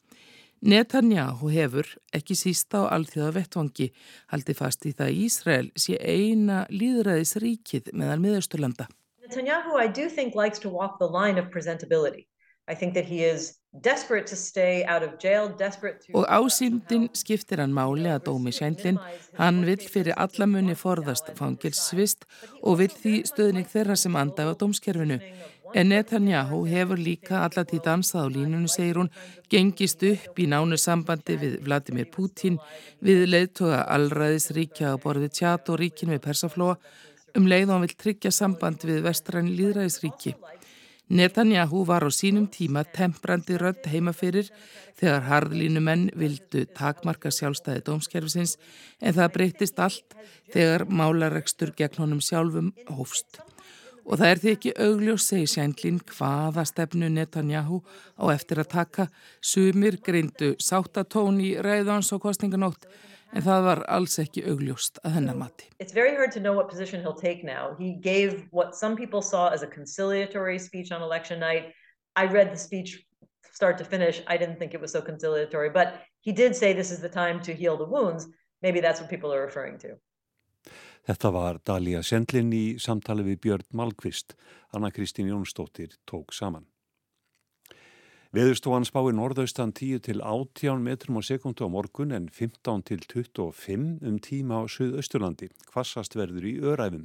Netanyahu 0.65 1.51
hefur, 1.53 1.89
ekki 2.17 2.33
sísta 2.41 2.87
á 2.89 2.97
alþjóða 2.97 3.35
vettvangi, 3.37 3.91
haldi 4.33 4.57
fast 4.57 4.87
í 4.89 4.95
það 4.97 5.17
Ísrael 5.27 5.67
sé 5.77 5.99
eina 6.01 6.65
líðræðisríkið 6.73 7.93
meðal 7.93 8.23
miðausturlanda. 8.23 8.89
Netanyahu, 9.25 9.77
I 9.77 9.87
do 9.87 10.09
think, 10.09 10.35
likes 10.35 10.59
to 10.61 10.69
walk 10.69 10.99
the 10.99 11.09
line 11.09 11.39
of 11.39 11.51
presentability. 11.51 12.27
I 12.67 12.75
think 12.75 12.95
that 12.95 13.05
he 13.05 13.25
is 13.25 13.59
desperate 13.81 14.27
to 14.29 14.37
stay 14.37 14.85
out 14.85 15.03
of 15.03 15.19
jail, 15.19 15.49
desperate 15.49 16.01
to... 16.07 16.13
Og 16.13 16.25
ásýndin 16.29 17.11
skiptir 17.13 17.61
hann 17.61 17.75
máli 17.77 18.09
að 18.09 18.25
dómi 18.29 18.53
Sjænlin. 18.53 19.01
Hann 19.37 19.65
vill 19.67 19.85
fyrir 19.85 20.17
allamunni 20.17 20.77
forðast 20.77 21.33
fangilsvist 21.37 22.25
og 22.63 22.79
vill 22.81 22.95
því 22.95 23.15
stöðning 23.29 23.69
þeirra 23.69 23.97
sem 24.01 24.17
andaga 24.17 24.57
dómskerfinu. 24.61 25.21
En 25.75 25.91
Netanyahu 25.91 26.63
hefur 26.71 27.01
líka 27.01 27.43
allatí 27.45 27.81
dansað 27.85 28.29
á 28.31 28.35
línunu, 28.37 28.69
segir 28.71 29.01
hún, 29.01 29.11
gengist 29.51 30.05
upp 30.07 30.39
í 30.39 30.47
nánu 30.47 30.79
sambandi 30.79 31.37
við 31.41 31.57
Vladimir 31.67 32.07
Putin, 32.15 32.61
við 33.03 33.27
leiðtoga 33.29 33.83
allræðisríkja 33.97 34.95
á 34.95 35.03
borði 35.03 35.33
tját 35.35 35.69
og 35.69 35.81
ríkin 35.83 36.15
við 36.15 36.23
Persaflóa, 36.29 36.79
um 37.39 37.49
leið 37.51 37.69
og 37.69 37.75
hann 37.75 37.87
vil 37.87 37.97
tryggja 37.99 38.33
samband 38.35 38.85
við 38.87 39.03
vestræn 39.07 39.51
líðræðisríki. 39.55 40.35
Netanyahu 41.15 41.85
var 41.85 42.07
á 42.07 42.11
sínum 42.11 42.47
tíma 42.49 42.81
temprandi 42.89 43.59
rödd 43.61 43.85
heimaferir 43.93 44.49
þegar 44.97 45.27
harðlínu 45.29 45.83
menn 45.85 46.05
vildu 46.17 46.65
takmarka 46.73 47.29
sjálfstæði 47.35 47.85
dómskerfisins 47.85 48.57
en 49.03 49.17
það 49.19 49.35
breytist 49.35 49.83
allt 49.85 50.17
þegar 50.55 50.87
málaregstur 50.89 51.75
gegn 51.77 52.01
honum 52.01 52.23
sjálfum 52.25 52.73
hófst. 52.89 53.43
Og 54.05 54.21
það 54.21 54.31
er 54.31 54.41
því 54.41 54.51
ekki 54.53 54.73
augljós, 54.85 55.27
segi 55.29 55.47
Sjænlín, 55.49 56.01
hvaða 56.05 56.65
stefnu 56.69 57.09
Netanyahu 57.09 57.81
á 58.21 58.25
eftir 58.35 58.61
að 58.61 58.73
taka. 58.75 59.07
Sumir 59.41 59.97
greindu 60.05 60.53
sáttatón 60.61 61.41
í 61.41 61.55
ræðans 61.57 62.13
og 62.13 62.21
kostninganótt 62.25 62.85
en 63.35 63.43
það 63.43 63.65
var 63.67 63.83
alls 63.97 64.19
ekki 64.23 64.45
augljóst 64.51 65.01
að 65.05 65.17
hennar 65.19 65.39
mati. 65.39 65.67
It's 65.83 65.93
very 65.93 66.15
hard 66.15 66.33
to 66.33 66.41
know 66.41 66.55
what 66.55 66.71
position 66.71 67.03
he'll 67.03 67.19
take 67.19 67.43
now. 67.45 67.75
He 67.79 67.95
gave 67.95 68.47
what 68.51 68.75
some 68.75 68.97
people 68.97 69.23
saw 69.23 69.49
as 69.49 69.63
a 69.63 69.67
conciliatory 69.67 70.59
speech 70.59 70.93
on 70.93 71.03
election 71.03 71.41
night. 71.41 71.73
I 72.17 72.27
read 72.27 72.53
the 72.53 72.59
speech 72.59 73.03
start 73.53 73.79
to 73.79 73.85
finish. 73.85 74.23
I 74.27 74.37
didn't 74.37 74.59
think 74.59 74.75
it 74.75 74.81
was 74.81 74.93
so 74.93 75.01
conciliatory, 75.01 75.71
but 75.71 76.01
he 76.21 76.33
did 76.33 76.57
say 76.57 76.73
this 76.73 76.91
is 76.91 77.01
the 77.01 77.09
time 77.09 77.41
to 77.43 77.53
heal 77.53 77.77
the 77.77 77.87
wounds. 77.87 78.27
Maybe 78.63 78.81
that's 78.81 79.01
what 79.01 79.11
people 79.11 79.33
are 79.33 79.43
referring 79.43 79.79
to. 79.79 79.99
Þetta 81.05 81.31
var 81.31 81.59
Dalia 81.69 82.01
Sendlin 82.01 82.53
í 82.57 82.65
samtali 82.81 83.27
við 83.27 83.41
Björn 83.45 83.67
Malkvist. 83.77 84.39
Anna 84.73 84.89
Kristín 84.91 85.29
Jónsdóttir 85.29 85.99
tók 86.09 86.33
saman. 86.33 86.65
Veðurstofan 88.35 88.83
spáir 88.83 89.15
norðaustan 89.15 89.71
10 89.71 90.01
til 90.09 90.19
18 90.19 90.81
metrum 90.83 91.21
á 91.21 91.23
sekundu 91.23 91.69
á 91.69 91.71
morgun 91.71 92.11
en 92.11 92.25
15 92.27 92.83
til 92.83 93.05
25 93.07 94.03
um 94.03 94.17
tíma 94.19 94.59
á 94.59 94.63
Suðausturlandi. 94.67 95.53
Kvassast 95.71 96.17
verður 96.19 96.49
í 96.51 96.57
öræfum. 96.59 97.05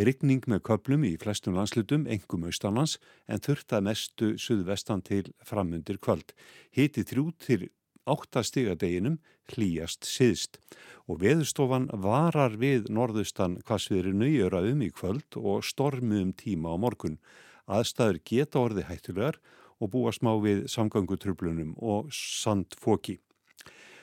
Ryggning 0.00 0.48
með 0.48 0.62
köplum 0.70 1.04
í 1.04 1.12
flestum 1.20 1.60
landslutum, 1.60 2.08
engum 2.08 2.48
austanlands, 2.48 2.96
en 3.28 3.44
þurftað 3.44 3.84
mestu 3.90 4.32
suðvestan 4.40 5.04
til 5.04 5.28
framundir 5.44 6.00
kvöld. 6.00 6.32
Hiti 6.72 7.04
þrjú 7.04 7.28
til 7.36 7.68
8 8.08 8.40
stigadeginum 8.40 9.20
hlýjast 9.52 10.08
siðst 10.08 10.56
og 11.04 11.20
veðurstofan 11.20 11.90
varar 12.00 12.56
við 12.56 12.88
norðaustan 12.88 13.60
kvassviðrinu 13.60 14.24
í 14.24 14.40
öræfum 14.48 14.80
í 14.88 14.88
kvöld 14.88 15.36
og 15.36 15.66
stormu 15.68 16.24
um 16.24 16.32
tíma 16.32 16.72
á 16.72 16.80
morgun. 16.80 17.20
Aðstæður 17.68 18.24
geta 18.24 18.64
orði 18.64 18.88
hættulegar 18.88 19.36
og 19.36 19.60
búa 19.90 20.12
smá 20.14 20.34
við 20.42 20.66
samgangutröflunum 20.70 21.74
og 21.82 22.12
sandfóki. 22.14 23.18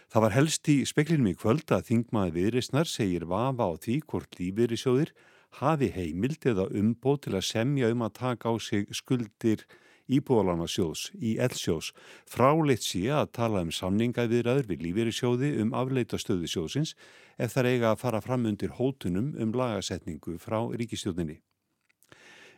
Það 0.09 0.23
var 0.25 0.33
helst 0.33 0.69
í 0.71 0.79
speklinum 0.89 1.29
í 1.29 1.35
kvöld 1.37 1.69
að 1.69 1.85
þingmaði 1.91 2.35
viðreysnar 2.37 2.89
segir 2.89 3.27
vafa 3.29 3.67
á 3.69 3.71
því 3.77 3.99
hvort 4.09 4.39
lífeyrisjóðir 4.39 5.11
hafi 5.59 5.91
heimild 5.93 6.45
eða 6.49 6.65
umbóð 6.73 7.19
til 7.25 7.35
að 7.37 7.45
semja 7.45 7.91
um 7.93 8.01
að 8.05 8.15
taka 8.17 8.49
á 8.49 8.53
sig 8.57 8.89
skuldir 8.89 9.65
íbúðalarnasjóðs 10.09 11.11
í 11.21 11.35
L-sjóðs. 11.45 11.91
Fráleitt 12.25 12.85
sé 12.85 13.03
að 13.13 13.29
tala 13.37 13.61
um 13.65 13.73
samningaviðraður 13.73 14.71
við 14.71 14.87
lífeyrisjóði 14.87 15.51
um 15.61 15.75
afleita 15.77 16.17
stöðu 16.17 16.49
sjóðsins 16.49 16.95
ef 17.37 17.53
það 17.53 17.71
eiga 17.73 17.91
að 17.93 18.01
fara 18.01 18.23
fram 18.25 18.49
undir 18.49 18.73
hótunum 18.79 19.35
um 19.37 19.53
lagasetningu 19.53 20.39
frá 20.41 20.63
ríkistjóðinni. 20.73 21.39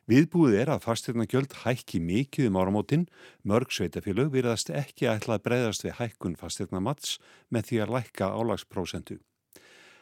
Viðbúið 0.09 0.55
er 0.57 0.69
að 0.73 0.81
fastegnagjöld 0.81 1.51
hækki 1.61 1.99
mikið 2.01 2.47
um 2.49 2.55
áramótin, 2.57 3.03
mörg 3.45 3.69
sveitafélög 3.69 4.31
virðast 4.33 4.71
ekki 4.73 5.05
ætla 5.11 5.37
að 5.37 5.43
breyðast 5.45 5.85
við 5.85 5.93
hækkun 5.99 6.37
fastegnamats 6.39 7.19
með 7.53 7.67
því 7.69 7.81
að 7.83 7.93
lækka 7.95 8.31
álagsprósentu. 8.33 9.19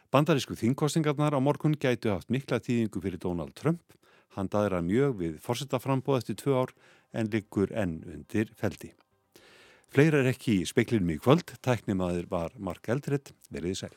Bandarísku 0.10 0.56
þingkostingarnar 0.56 1.36
á 1.36 1.40
morgun 1.44 1.76
gætu 1.76 2.14
haft 2.14 2.32
mikla 2.32 2.62
tíðingu 2.64 3.04
fyrir 3.04 3.20
Donald 3.20 3.54
Trump. 3.60 3.84
Hann 4.40 4.48
daðir 4.48 4.80
að 4.80 4.88
mjög 4.88 5.20
við 5.20 5.38
fórsetaframbóð 5.44 6.22
eftir 6.22 6.40
tvö 6.40 6.56
ár 6.64 6.76
en 7.12 7.30
liggur 7.34 7.76
enn 7.76 8.00
undir 8.08 8.54
feldi. 8.56 8.96
Fleira 9.92 10.24
er 10.24 10.32
ekki 10.32 10.62
í 10.62 10.68
speklinum 10.70 11.12
í 11.12 11.20
kvöld, 11.20 11.58
tæknimaður 11.66 12.30
var 12.32 12.56
Mark 12.56 12.88
Eldred, 12.88 13.34
veriði 13.52 13.84
sæl. 13.84 13.96